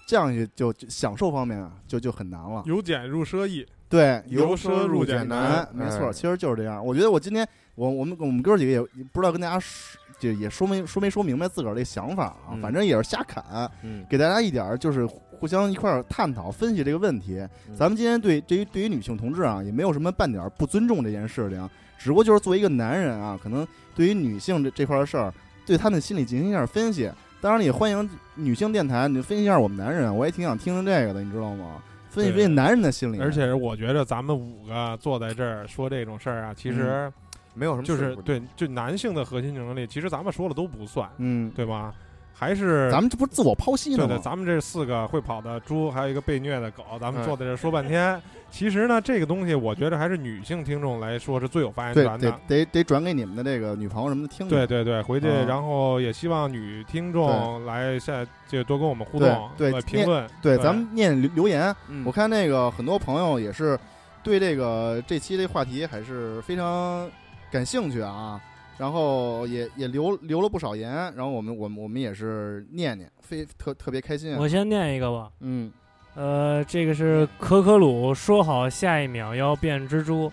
[0.06, 2.62] 这样就就享受方面啊，就就很难了。
[2.66, 6.84] 由俭入奢易，对，由奢入俭难难，没错，哎其实就是这样。
[6.84, 17.38] 我觉得我今天我我们我们哥几个也也不知道跟大家说就也说没说没说明白自个儿这想法啊，嗯反正也是瞎侃，嗯，给大家一点儿就是互相一块儿探讨分析这个问题。
[17.68, 21.68] 嗯咱们今天对对于对于女性同志啊，也没有什么半点儿不尊重这件事情，
[21.98, 25.32] 只不过就是作为一个男人啊，可能对于女性这这块儿的事儿，
[25.66, 27.10] 对他们心理进行一下分析。
[27.38, 31.82] 当然，也欢迎女性电台，你分析一下我们男人，我也挺想听听这个的，你知道吗？
[32.16, 33.20] 分析分析男人的心理。
[33.20, 37.12] 而且我觉得咱们五个坐在这儿说这种事儿啊，其实
[37.54, 41.94] 没有什么就是对，就男性的核心竞争力，其实咱们说了都不算，嗯，对吧？
[42.38, 44.08] 还是咱们这不是自我剖析呢吗？
[44.08, 48.20] 对对，咱们这四个会跑的猪，还有一个被虐的狗，咱们嗯坐在这儿说半天。
[48.50, 52.40] 其实呢，这个东西我觉得还是女性听众来说是最有发言权的。
[52.46, 54.56] 得得转给你们的这个女朋友什么的听听。
[54.56, 60.26] 对对对，回去，嗯然后也希望女听众来下就多跟我们互动，对来评论。
[60.42, 61.74] 对，对咱们念留留言。
[61.88, 63.78] 嗯我看那个很多朋友也是
[64.22, 67.10] 对这个这期这话题还是非常
[67.50, 68.40] 感兴趣啊，
[68.78, 74.38] 然后也也留留了不少言，然后我们我们我们也是念念，非特特别开心啊。
[74.40, 75.30] 我先念一个吧。
[75.40, 75.72] 嗯
[76.14, 80.32] 呃，这个是可可鲁说好下一秒要变蜘蛛，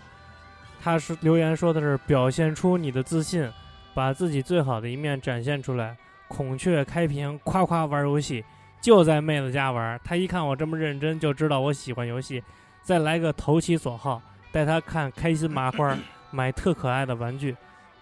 [0.82, 3.50] 他是留言说的是表现出你的自信，
[3.94, 5.98] 把自己最好的一面展现出来。
[6.30, 8.44] 孔雀开屏，夸夸玩游戏，
[8.82, 10.00] 就在妹子家玩。
[10.04, 12.42] 他一看我这么认真，就知道我喜欢游戏。
[12.82, 14.22] 再来个投其所好，
[14.52, 15.98] 带他看开心麻花，
[16.32, 17.56] 买特可爱的玩具。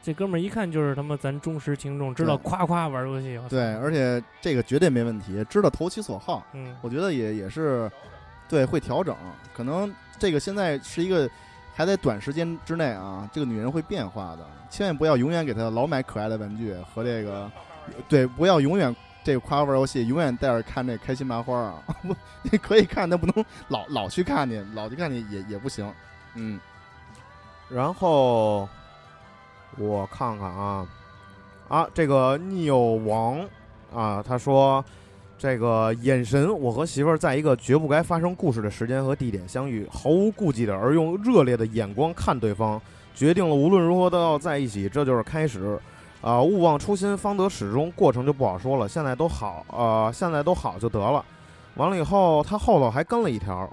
[0.04, 3.40] 这哥们儿一看就是他妈咱忠实听众，知道夸夸玩游戏。
[3.48, 7.90] 对，而且这个绝对没问题，知道投其所好，嗯，我觉得也也是
[8.50, 9.16] 对会调整，
[9.54, 11.30] 可能这个现在是一个
[11.76, 17.52] 还在短时间之内啊，这个女人会变化的，千万不要永远给她老买可爱的玩具和这个，
[18.10, 25.94] 对，不要永远这个夸玩游戏，永远带着看这开心麻花啊， 不，你可以看，但不能老老去看你，老去看你也也不行，
[26.34, 26.60] 嗯
[27.70, 28.68] 然后
[29.78, 30.88] 我看看啊
[31.68, 33.40] 啊，这个逆友王
[33.94, 34.84] 啊，他说
[35.38, 42.82] 这个眼神，我和媳妇儿在一个绝不该发生故事的时间和地点相遇，毫无顾忌的而用热烈的眼光看对方，
[43.16, 45.80] 决定了无论如何都要在一起，这就是开始。
[46.22, 47.92] 啊、勿忘初心，方得始终。
[47.96, 51.26] 过程就不好说了，现在都好，呃，现在都好就得了。
[51.78, 53.68] 完了以后，他后头还跟了一条，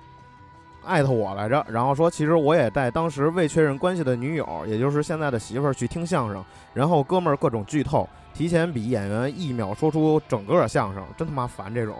[0.84, 11.96] 艾特我来着，然后说其实我也带当时未确认关系的女友，也就是现在的媳妇儿去听相声，然后哥们儿各种剧透，提前比演员一秒说出整个相声，真他妈烦这种，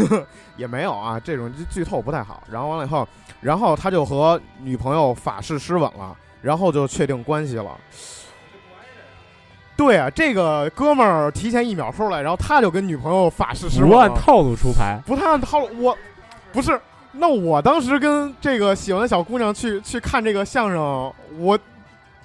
[0.56, 2.42] 也没有啊，这种剧透不太好。
[2.50, 3.06] 然后完了以后，
[3.40, 7.76] 然后他就和女朋友法式湿吻了，然后就确定关系了。
[9.76, 13.96] 对啊，这个哥们儿提前一秒说出来，然后他就跟女朋友法式湿吻不。
[13.96, 15.98] 按套路出牌，不太按套路，我
[16.52, 16.80] 不是。
[17.12, 21.58] 那我当时跟这个喜欢的小姑娘去去看这个相声，我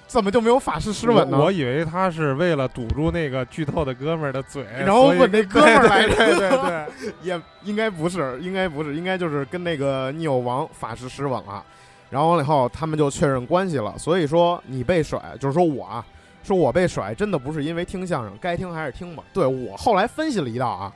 [0.06, 1.36] 怎么就没有法式湿吻呢？
[1.36, 11.62] 我我以为他是为了堵住那个剧透的哥们儿的嘴，然后吻那哥们儿来着， 对对对对，也应该不是，应该不是，应该就是跟那个逆友王法式湿吻了。
[12.08, 13.94] 然后完了以后，他们就确认关系了。
[13.98, 16.02] 所以说你被甩，就是说我啊，
[16.42, 19.22] 说我被甩，真的不是因为听相声，该听还是听吧。
[19.34, 20.90] 对我后来分析了一道啊，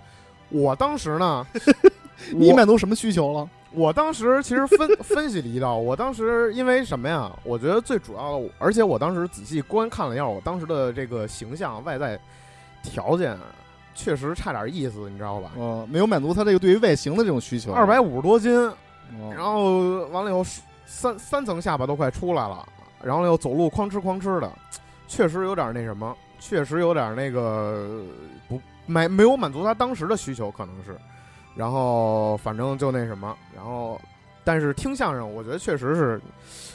[0.49, 1.47] 我当时呢，
[2.32, 3.47] 你满足什么需求了？
[3.75, 7.31] 我当时其实分 分析了一道，我当时因为什么呀？
[7.43, 12.18] 我觉得最主要的，而且我当时仔细观看了一下我当时的这个形象、外在
[12.83, 13.37] 条件，
[13.95, 15.53] 确实差点意思，你知道吧？
[15.57, 17.73] 哦，没有满足他这个对于外形的这种需求。
[17.73, 20.45] 二百五十多斤，哦，然后完了以后
[20.85, 22.66] 三三层下巴都快出来了，
[23.03, 24.53] 然后又走路哐哧哐哧的，
[25.09, 28.03] 确实有点那什么，确实有点那个
[28.49, 30.95] 不没没有满足他当时的需求，可能是。
[31.55, 34.01] 然后反正就那什么，然后
[34.45, 36.21] 但是听相声，我觉得确实是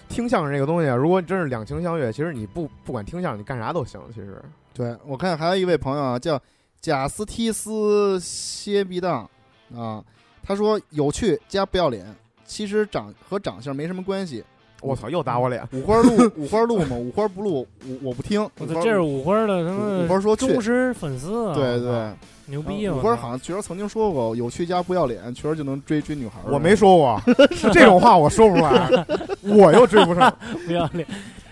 [0.08, 4.00] 听相声这个东西啊，如果你真是两情相悦，其实你不不管听相声，你干啥都行。
[4.14, 4.42] 其实
[4.74, 6.40] 对我看还有一位朋友啊，叫
[6.80, 9.30] 贾斯提斯歇必当
[9.76, 10.04] 啊，
[10.44, 12.06] 他说有趣加不要脸，
[12.46, 14.44] 其实长和长相没什么关系。
[14.82, 15.68] 我操，又打我脸！
[15.72, 18.42] 五花录五花录嘛，五花不录，我我不听。
[18.60, 21.56] 我操，这是五花的他五妈花说忠实粉丝啊！
[21.56, 22.12] 对对，
[22.46, 22.94] 牛逼啊！
[22.96, 26.54] 五花好像确实曾经说过，有趣加不要脸，确实就能追追女孩儿。
[26.54, 27.22] 我没说过
[27.74, 29.06] 这种话，我说不出来，
[29.42, 30.32] 我又追不上。
[30.68, 31.08] 不要脸。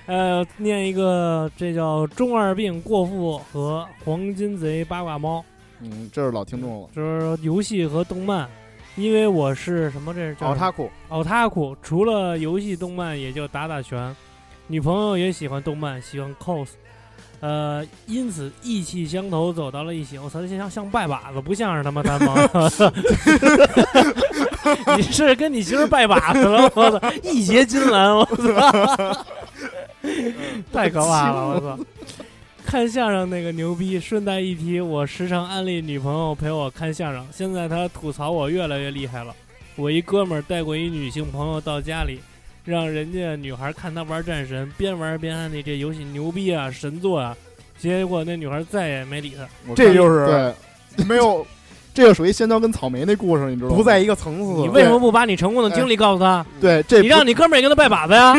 [0.05, 5.43] 呃，念一个，这叫中二病过父和黄金贼八卦猫，
[5.81, 6.87] 嗯，这是老听众了。
[6.95, 8.47] 就是游戏和动漫。
[8.95, 10.13] 因为我是什么？
[10.13, 14.15] 这是叫奥塔库，奥塔库，除了游戏、动漫，也就打打拳。
[14.67, 16.69] 女朋友也喜欢动漫，喜欢 cos，
[17.39, 20.17] 呃，因此意气相投，走到了一起。
[20.17, 22.35] 我操，这像像拜把子，不像是他妈单方。
[24.97, 26.71] 你是跟你媳妇拜把子了？
[26.73, 28.15] 我操，义结金兰！
[28.15, 29.25] 我操，
[30.73, 31.47] 太可怕了！
[31.47, 31.77] 我操。
[32.65, 37.25] 看相声那个牛逼，顺带一提，我时常安利女朋友陪我看相声。
[37.31, 39.33] 现在她吐槽我越来越厉害了。
[39.75, 42.19] 我一哥们儿带过一女性朋友到家里，
[42.65, 47.37] 让人家女孩看他玩战神，边玩边安利这游戏牛逼啊，神作啊。
[47.77, 49.47] 结果那女孩再也没理他。
[49.75, 50.53] 这就是，
[51.07, 51.45] 没有，
[51.95, 53.75] 这个属于香蕉跟草莓那故事，你知道吗？
[53.77, 54.61] 不在一个层次。
[54.61, 56.45] 你为什么不把你成功的经历告诉他？
[56.59, 58.35] 对，这你让你哥们儿也跟他拜把子呀，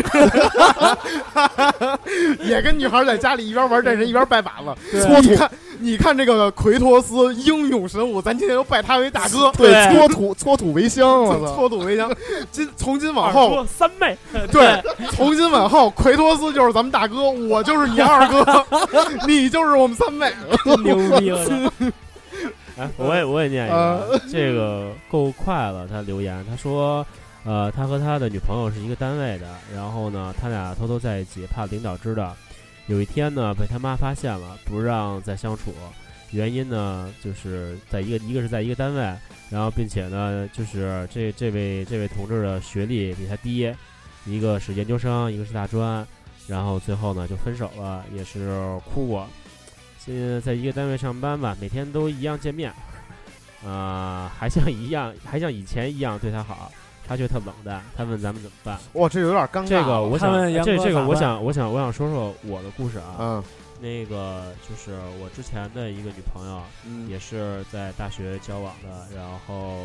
[2.45, 5.01] 也跟女孩在家里一边玩战神一边拜把子。
[5.01, 5.51] 搓土，你看，
[5.81, 9.51] 你看这个奎托斯英勇神武，咱今天就拜他为大哥。
[9.57, 11.55] 对，搓土搓土为香，我操！
[11.55, 12.15] 搓土为香。
[12.51, 14.19] 今从今往后，三妹，
[14.53, 14.79] 对，
[15.13, 18.67] 从今往后，奎托斯就是咱们大哥，我就是你二哥，
[19.27, 20.31] 你就是我们三妹。
[20.63, 21.41] 真 牛逼了。
[22.77, 25.89] 哎， 我也我也念一啊个， 这个够快了。
[25.89, 27.05] 他留言，他说，
[27.45, 32.37] 呃，他和他的女朋友是一个单位的，然后呢，他俩偷偷在一起，怕领导知道。
[32.87, 35.73] 有一天呢，被他妈发现了，不让再相处。
[36.33, 39.01] 原因呢，就是在一个一个是在一个单位，
[39.49, 43.73] 然后并且呢，就是这这位这位同志的学历比他低，
[44.25, 46.07] 一个是研究生，一个是大专，
[46.47, 48.61] 然后最后呢就分手了，也是
[48.93, 49.27] 哭过。
[50.07, 52.73] 现在在一个单位上班吧，每天都一样见面，
[53.65, 56.71] 呃，还像一样，还像以前一样对他好，
[57.07, 57.83] 他却特冷淡。
[57.97, 58.79] 他问咱们怎么办？
[58.93, 59.67] 哇，这有点尴尬。
[59.67, 60.33] 这个我想
[60.65, 63.17] 这这个我想，我想，我想说说我的故事啊。
[63.19, 63.45] 嗯
[63.79, 69.85] 那个就是我之前的一个女朋友，嗯也是在大学交往的，然后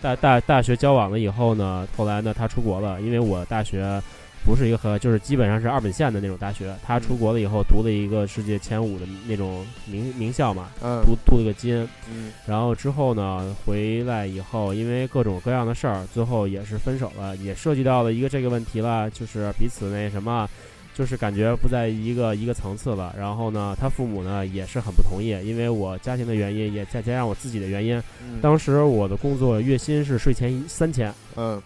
[0.00, 4.02] 大大大学交往了以后呢，后来呢她出国了，因为我大学
[4.46, 11.02] 不是一个很就是基本上是二本线的那种大学，他出国了以后读了一个世界前五的那种名名校嘛，嗯。
[11.04, 12.32] 读镀了个金，嗯。
[12.46, 20.48] 然后之后呢回来以后，因为各种各样的事儿，最后也是分手了，也涉及到了一个这个问题了，就是彼此那什么。
[20.94, 28.02] 就是感觉不在一个一个层次了，然后呢，他父母呢也是很不同意，因为我家庭的原因，也再加上我自己的原因。
[28.22, 28.40] 嗯。
[28.40, 31.60] 当时我的工作月薪是税前三千，嗯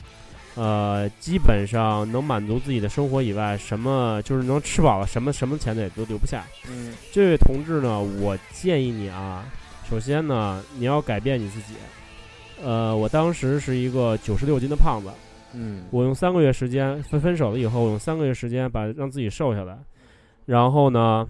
[0.57, 6.45] 呃，基本上能满足自己的生活以外，什么就是能吃饱了，什么什么钱的也都留不下。
[6.69, 6.93] 嗯。
[7.13, 9.45] 这位同志呢，我建议你啊，
[9.89, 11.75] 首先呢，你要改变你自己。
[12.63, 15.09] 呃，我当时是一个九十六斤的胖子，
[15.55, 15.85] 嗯。
[15.91, 19.79] 我用三个月时间分分手了以后，用三个月时间把让自己瘦下来，
[20.45, 21.27] 然后呢，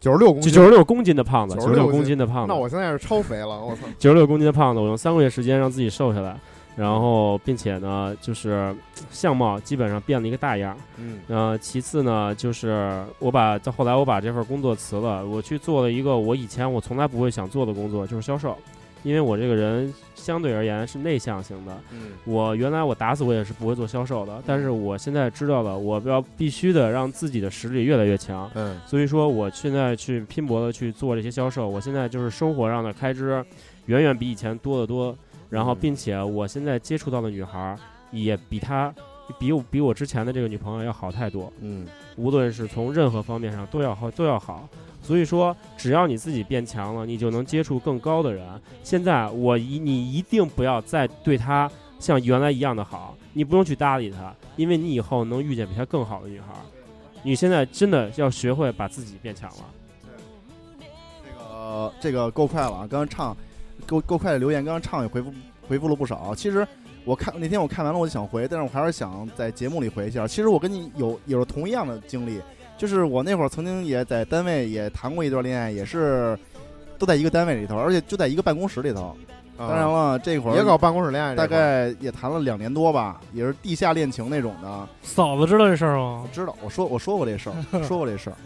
[0.00, 3.82] 九十六公斤，九十六公斤的胖子，九十六公斤的胖子，那我现在是超肥了，我操！
[3.98, 6.38] 九十六公斤的胖子，我用三个月时间让自己瘦下来，
[6.78, 8.72] 然后并且呢，就是
[9.10, 10.76] 相貌基本上变了一个大样儿。
[10.96, 18.56] 嗯呃，其次呢，就是我把到后来我把这份工作辞了，我去做了一个我以前我从来不会想做的工作，就是销售。
[19.04, 28.50] 因为我这个人相对而言是内向型的，嗯我原来我打死我也是不会做销售的，但是我现在知道了，我要必须的让自己的实力越来越强。
[28.54, 33.44] 嗯所以说，我现在去拼搏的去做这些销售，我现在就是生活上的开支
[33.86, 35.16] 远远比以前多得多。
[35.48, 37.78] 然后，嗯并且我现在接触到的女孩儿
[38.10, 38.94] 也比她
[39.38, 44.68] 比我比我之前的这个女朋友要好太多，嗯无论是从任何方面上都要好都要好。
[45.00, 48.46] 所以说，只要你自己变强了，你就能接触更高的人。
[48.82, 56.60] 现在我一你一定不要再对她像原来一样的好，你不用去搭理她，因为你以后能遇见比她更好的女孩儿。
[57.22, 59.64] 你现在真的要学会把自己变强了。
[60.80, 62.80] 这个这个够快了啊！
[62.80, 63.36] 刚刚唱
[63.88, 65.32] 够够快的留言，刚刚唱也回复
[65.66, 66.34] 回复了不少。
[66.34, 66.66] 其实
[67.04, 70.26] 我看那天我看完了，我就想回，但是我还是想在节目里回一下。
[70.26, 72.40] 其实我跟你有有着同样的经历，
[72.76, 76.38] 就是我那会儿曾经也在单位也谈过一段恋爱，也是
[76.98, 79.16] 都在一个单位里头，而且就在一个办公室里头。
[79.56, 84.88] 当然了，这会儿也搞办公室恋爱大，概也谈了两年多吧，也是地下恋情那种的。
[85.02, 86.24] 嫂子知道这事儿吗？
[86.32, 88.36] 知道，我说我说过这事儿， 说过这事儿。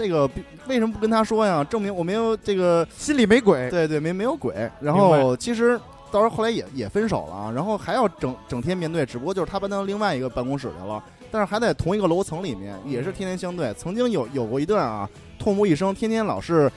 [0.00, 0.26] 这个
[0.66, 1.62] 为什么不跟他说呀？
[1.62, 3.68] 证明我没有这个心里没鬼。
[3.68, 4.54] 对对，没没有鬼。
[4.80, 5.78] 然后其实
[6.10, 13.74] 到时候后来也也分手了啊，然后还要整整天面对，只不过就是他搬到另外一个办公室去了，但是还在同一个楼层里面，也是天天相对。
[13.74, 15.06] 曾经有有过一段啊，
[15.38, 16.72] 痛不欲生，天天老是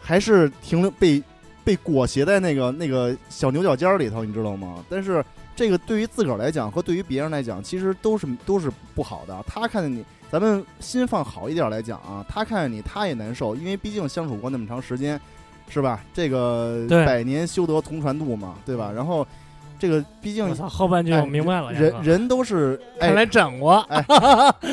[0.00, 1.22] 还是停留被
[1.62, 4.82] 被裹挟在那个那个小牛角尖儿里头，你知道吗？
[4.88, 5.22] 但是
[5.54, 9.44] 这个对于自个儿来讲和对于别人来讲，其实都是都是不好的。
[9.46, 15.20] 他看见你，咱们心放好一点来讲啊，他看见你他也难受，因为毕竟相处过那么长时间，
[15.68, 16.04] 是吧？
[16.12, 18.90] 这个百年修得同船渡嘛，对吧？
[18.94, 19.26] 然后
[19.78, 21.72] 这个毕竟我操，后半句哎我明白了。
[21.72, 23.74] 人人都是哎看来整过，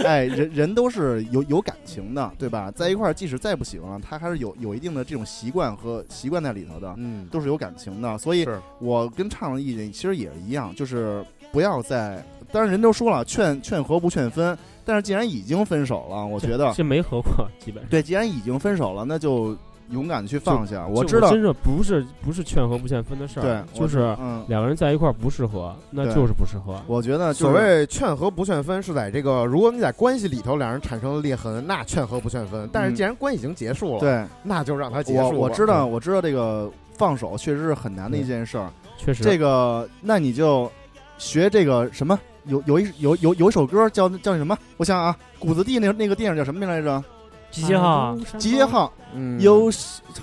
[0.06, 2.72] 哎， 人人都是有有感情的，对吧？
[2.72, 8.18] 在一块儿，即使再不喜欢，他还是有有一定的这种习惯和习惯在里头的，嗯，都是有感情的。
[8.18, 8.48] 所以
[8.80, 17.90] 我跟畅的意见其实也是一样，就是不要再，当然人都说了，劝劝和不劝分，但是既然已经分手了，我觉得这没合过，基本上。
[17.90, 19.56] 对，既然已经分手了，那就
[19.90, 20.86] 勇敢地去放下。
[20.88, 26.82] 我知道，真是不是不是劝和不劝分的事儿，对，就是嗯，两个人在一块儿不适合，那就是不适合。
[26.88, 32.70] 我觉得就是所谓劝和不劝分，是在这个如果你在关系里头两人产生了裂痕，那劝和不劝分。
[32.72, 35.32] 但是嗯既然关系已经结束了，，对那就让它结束。
[35.32, 38.70] 我我知道，我知道这个放手确实是很难的一件事儿。
[38.98, 40.72] 确实，这个，那你就
[41.18, 42.18] 学这个什么？
[42.46, 44.58] 有有一有有有一首歌叫叫什么？
[44.78, 47.04] 我想想啊，谷子地那那个电影叫什么名来着？
[47.52, 48.92] 集结号，集结号。
[49.14, 49.70] 嗯，有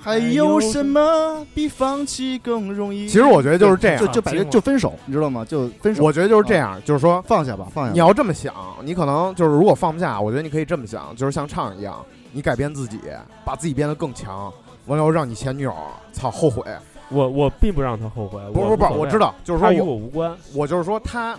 [0.01, 3.07] 还有有什么比放弃更容易？
[3.07, 5.45] 其实我觉得就是这样就就把这就分手，你知道吗？
[5.45, 6.03] 就分手。
[6.03, 7.91] 我觉得就是这样，就是说放下吧，放下。
[7.91, 8.51] 你要这么想，
[8.83, 12.99] 你可能就是如果放不下，我觉得你可以这么想，就是像唱一样，你改变自己，
[13.45, 14.51] 把自己变得更强，
[14.87, 15.73] 完了后让你前女友
[16.11, 16.63] 操后悔。
[17.09, 20.35] 我我并不让她后悔，不不不，我知道，就是说与说我我无关。
[20.55, 21.37] 我就是说他，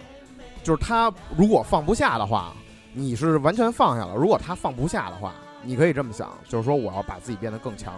[0.62, 2.53] 就是他如果放不下的话，
[2.93, 5.32] 你是完全放下了；如果他放不下的话，
[5.62, 7.95] 你可以这么想，就是说我要把自己变得更强，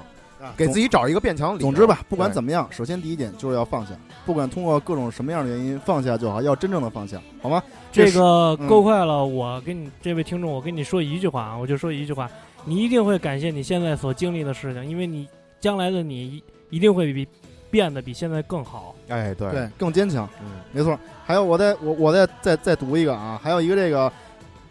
[0.56, 0.88] 给自己。
[0.88, 1.70] 找一个变强的理由。
[1.70, 3.92] 总之吧，不管怎么样，首先第一点就是要放下，
[4.26, 7.62] 不管通过各种什么样的原因放下就好，要真正的放下，好吗？
[7.90, 9.24] 这是个嗯够快了。
[9.24, 12.28] 我跟你这位听众，我跟你说一句话啊，我就说一句话，
[12.64, 15.28] 你一定会感谢你现在所经历的事情，因为你
[15.60, 17.26] 将来的你一定会比
[17.70, 18.94] 变得比现在更好。
[19.12, 20.28] 哎，对对，更坚强。
[20.40, 24.10] 嗯，没错，还有我再我我再再再读一个啊，还有一个这个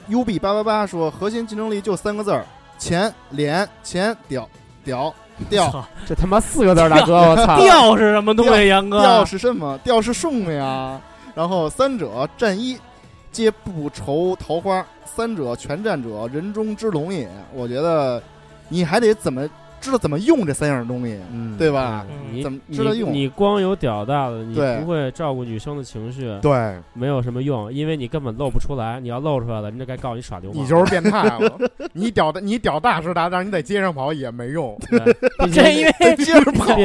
[0.07, 2.43] U B 八八八说核心竞争力就三个字儿：
[2.77, 4.49] 钱、脸、钱、屌、
[4.83, 5.13] 屌、
[5.49, 5.85] 屌。
[6.07, 7.57] 这他妈四个字儿，大哥，我操！
[7.61, 8.67] 调是什么东西？
[8.67, 9.77] 杨哥，调是什么？
[9.83, 10.99] 调是送呀。
[11.35, 12.77] 然后三者战一，
[13.31, 17.29] 皆不愁桃花；三者全战者，人中之龙也。
[17.53, 18.21] 我觉得
[18.67, 19.47] 你还得怎么
[19.81, 22.05] 知道怎么用这三样东西，嗯，对吧？
[22.09, 28.99] 嗯你怎么你知道用你光有屌大的，你不会照顾女生的情绪，对，没有什么用，因为你根本露不出来。
[29.01, 30.63] 你要露出来了，人家该告你耍流氓。
[30.63, 31.57] 你就是变态了。
[31.91, 34.77] 你屌的，你屌大是大，但是你在街上跑也没用。
[35.51, 36.75] 因为街上跑。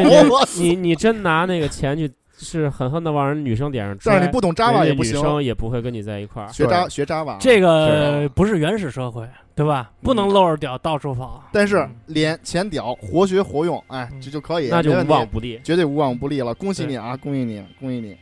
[0.59, 6.49] 你你真拿那个钱去，是狠狠的往人女生脸上拽，但是你不懂 Java 也不行女，生也不会跟你在一块儿。
[6.53, 7.37] 学 Java 学 Java。
[7.39, 9.91] 这个不是原始社会，对吧？
[10.03, 11.43] 不能露着屌到处跑。
[11.51, 15.59] 但是嗯脸钱屌，活学活用，哎，嗯这就可以，那就无往不利。
[15.65, 16.55] 绝对无往不利了。
[16.55, 18.17] 恭喜你啊，恭喜你，恭喜你。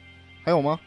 [0.45, 0.79] 还有吗？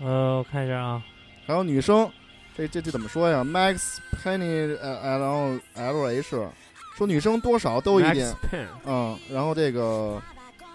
[0.00, 1.02] 呃，我看一下啊，
[1.46, 2.08] 还有女生，
[2.56, 6.48] 这这这怎么说呀？Max Penny 呃 L L H
[6.96, 10.22] 说女生多少都有一点 Pen 嗯，然后这个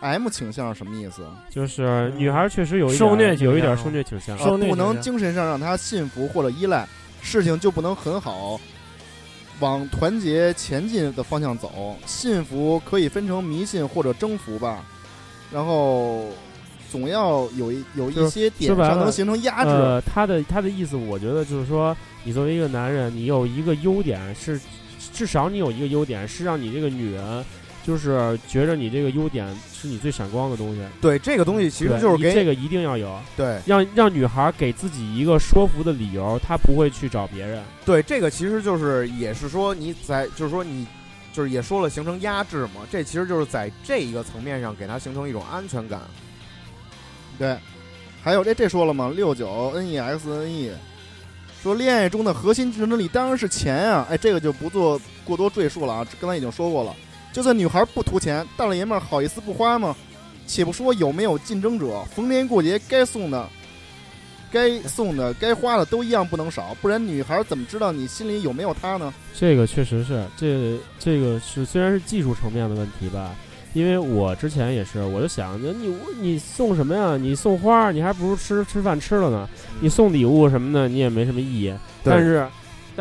[0.02, 1.26] M 倾向什么意思？
[1.50, 4.38] 就是女孩确实有一受虐点有一点倾向受虐倾向。
[4.38, 6.86] 啊不能精神上让她信服或者依赖，
[7.22, 8.60] 事情就不能很好
[9.60, 11.96] 往团结前进的方向走。
[12.06, 14.86] 信服可以分成迷信或者征服吧，
[15.52, 16.26] 然后
[16.90, 19.70] 总要有一有一些点说白了上能形成压制。
[19.70, 24.60] 呃，他的他的意思，我觉得就是说，你作为一个男人，你有一个优点是，
[25.14, 27.46] 至少你有一个优点是让你这个女人，
[27.90, 30.82] 就是觉着你这个优点是你最闪光的东西。
[31.02, 37.64] 对，这个东西其实就是给这个一定要有，对让让女孩给自己一个说服的理由，她不会去找别人。
[37.84, 40.86] 对，这个其实就是也是说你在就是说你
[41.34, 46.00] 就是也说了形成压制嘛，这其实就是在这一个层面上给她形成一种安全感。
[47.40, 47.58] 对，
[48.22, 49.12] 还有这这说了吗？
[49.16, 50.72] 六九 N E X N E
[51.64, 54.06] 说恋爱中的核心竞争力当然是钱啊！
[54.12, 56.96] 哎，这个就不做过多赘述了啊，刚才已经说过了。
[57.32, 59.96] 就算女孩不图钱，大老爷们儿好意思不花吗？
[60.48, 63.48] 且不说有没有竞争者，逢年过节该送的、
[64.52, 69.14] 该送的、该花的都一样不能少，不然女孩怎么知道你心里有没有她呢？
[69.36, 73.36] 这个确实是，这这个是虽然是技术层面的问题吧，
[73.74, 77.16] 因为我之前也是，我就想着你你送什么呀？
[77.16, 79.48] 你送花，你还不如吃吃饭吃了呢。
[79.80, 81.72] 你送礼物什么的，你也没什么意义。
[82.04, 82.48] 但是，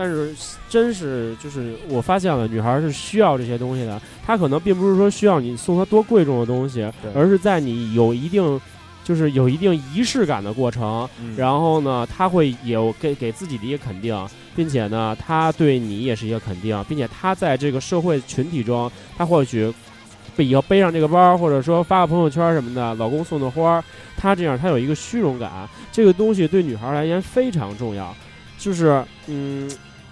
[0.01, 0.33] 但是
[0.69, 4.01] 真是就是我发现了，女孩是需要这些东西的。
[4.25, 8.61] 她可能并不是说需要你送她多贵重的东西，而是在你有一定
[9.03, 11.35] 就是有一定仪式感的过程，嗯。
[11.37, 14.16] 然后呢，她会有给给自己的一个肯定，
[14.55, 19.75] 并且呢，她对你也是一个肯定，并且她在这个社会群体中，她或许
[20.37, 23.85] 被以后背上这个包，或者说发个朋友圈什么的，老公送的花儿，
[24.16, 28.15] 她这样她有一个虚荣感，这个东西对女孩而言非常重要，
[28.59, 29.69] 就是嗯，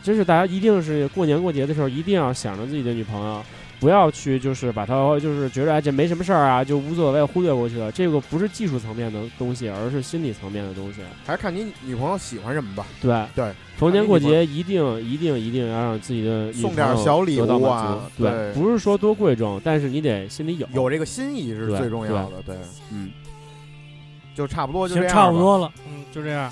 [0.06, 3.42] 真是大家一定是过年过节的时候一定要想着自己的女朋友。
[3.80, 7.90] 不要去，就是把她，就是觉得哎这没什么事儿啊，就无所谓忽略过去了。
[7.90, 11.00] 这个不是技术层面的东西，而是心理层面的东西。
[11.26, 12.86] 还是看你女朋友喜欢什么吧。
[13.02, 20.66] 对对，逢年过节一定一定一定要让自己的送点小礼物啊对对，不是说多贵重，但是你得心里有。
[20.72, 22.56] 有这个心意是最重要的，对，
[22.92, 23.10] 嗯，
[24.36, 25.36] 就差不多就这，样，差不。
[25.36, 26.50] 多了，嗯，就这样。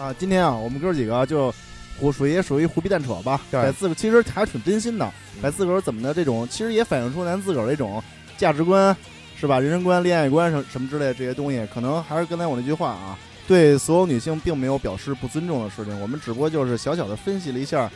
[0.00, 1.52] 啊，今天啊，我们哥几个就
[1.98, 5.06] 胡属于也属于胡逼蛋扯吧，对把自个其实还挺真心的，
[5.36, 8.02] 嗯把自个儿怎么的这种，其实也反映出咱自个儿的一种
[8.36, 8.96] 价值观，
[9.38, 9.60] 是吧？
[9.60, 17.90] 人生观、恋爱观什什么之类的这些东西，可能还是刚才我那句话啊，对所有女性并没有表示不尊重的事情，我们只不过就是小小的分析了一下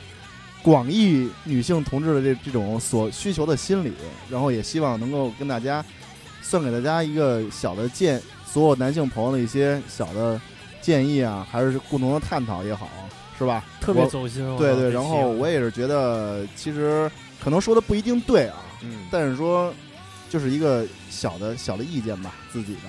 [0.63, 3.93] 广义女性同志的这这种所需求的心理，
[4.31, 5.85] 然后也希望能够跟大家
[6.41, 10.41] 算给大家一个小的建，所有男性朋友的一些小的
[10.81, 12.89] 建议啊，还是共同的探讨也好，
[13.43, 13.65] 是吧？
[13.81, 14.45] 特别走心。
[14.57, 17.11] 对对，然后我也是觉得，其实
[17.43, 19.75] 可能说的不一定对啊，嗯，但是说
[20.31, 22.81] 就是一个小的小的意见吧，自己的。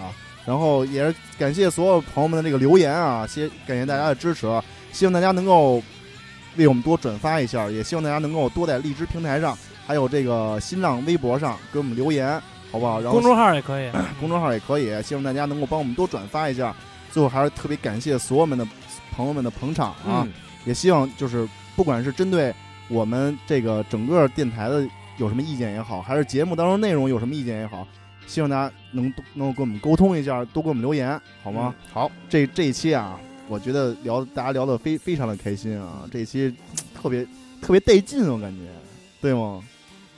[0.45, 4.47] 然后也是感谢所有朋友们的这个留言啊，谢感谢大家的支持，
[4.91, 5.81] 希望大家能够
[6.57, 9.57] 为我们多转发一下，也希望大家能够多在荔枝平台上，
[9.87, 12.39] 还有这个新浪微博上给我们留言，
[12.71, 12.99] 好不好？
[12.99, 13.89] 然后公众号也可以。
[14.19, 16.75] 公众号也可以，希望大家能够帮我们多转发一下。
[17.09, 18.67] 最后还是特别感谢所有们的
[19.15, 20.33] 朋友们的捧场啊，嗯
[20.65, 22.53] 也希望就是不管是针对
[22.89, 24.87] 我们这个整个电台的
[25.17, 27.87] 有什么意见也好，还是节目当中内容有什么意见也好，
[28.27, 31.73] 希望大家能多能够跟我们沟通一下，多给我们留言，好吗？
[31.77, 36.53] 嗯好，这这一期啊，我觉得聊大家聊得非非常的开心啊，这一期
[36.95, 37.25] 特别
[37.61, 38.65] 特别带劲，我感觉，
[39.21, 39.63] 对吗？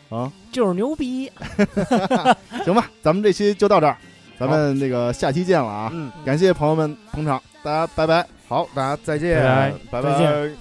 [0.09, 1.31] 啊，就是牛逼。
[2.63, 3.97] 行吧，咱们这期就到这儿，
[4.39, 5.89] 咱们那个下期见了啊！
[5.93, 8.34] 嗯，感谢朋友们捧场，大家拜拜。
[8.47, 9.41] 好，大家再见，
[9.89, 10.57] 拜拜，再见。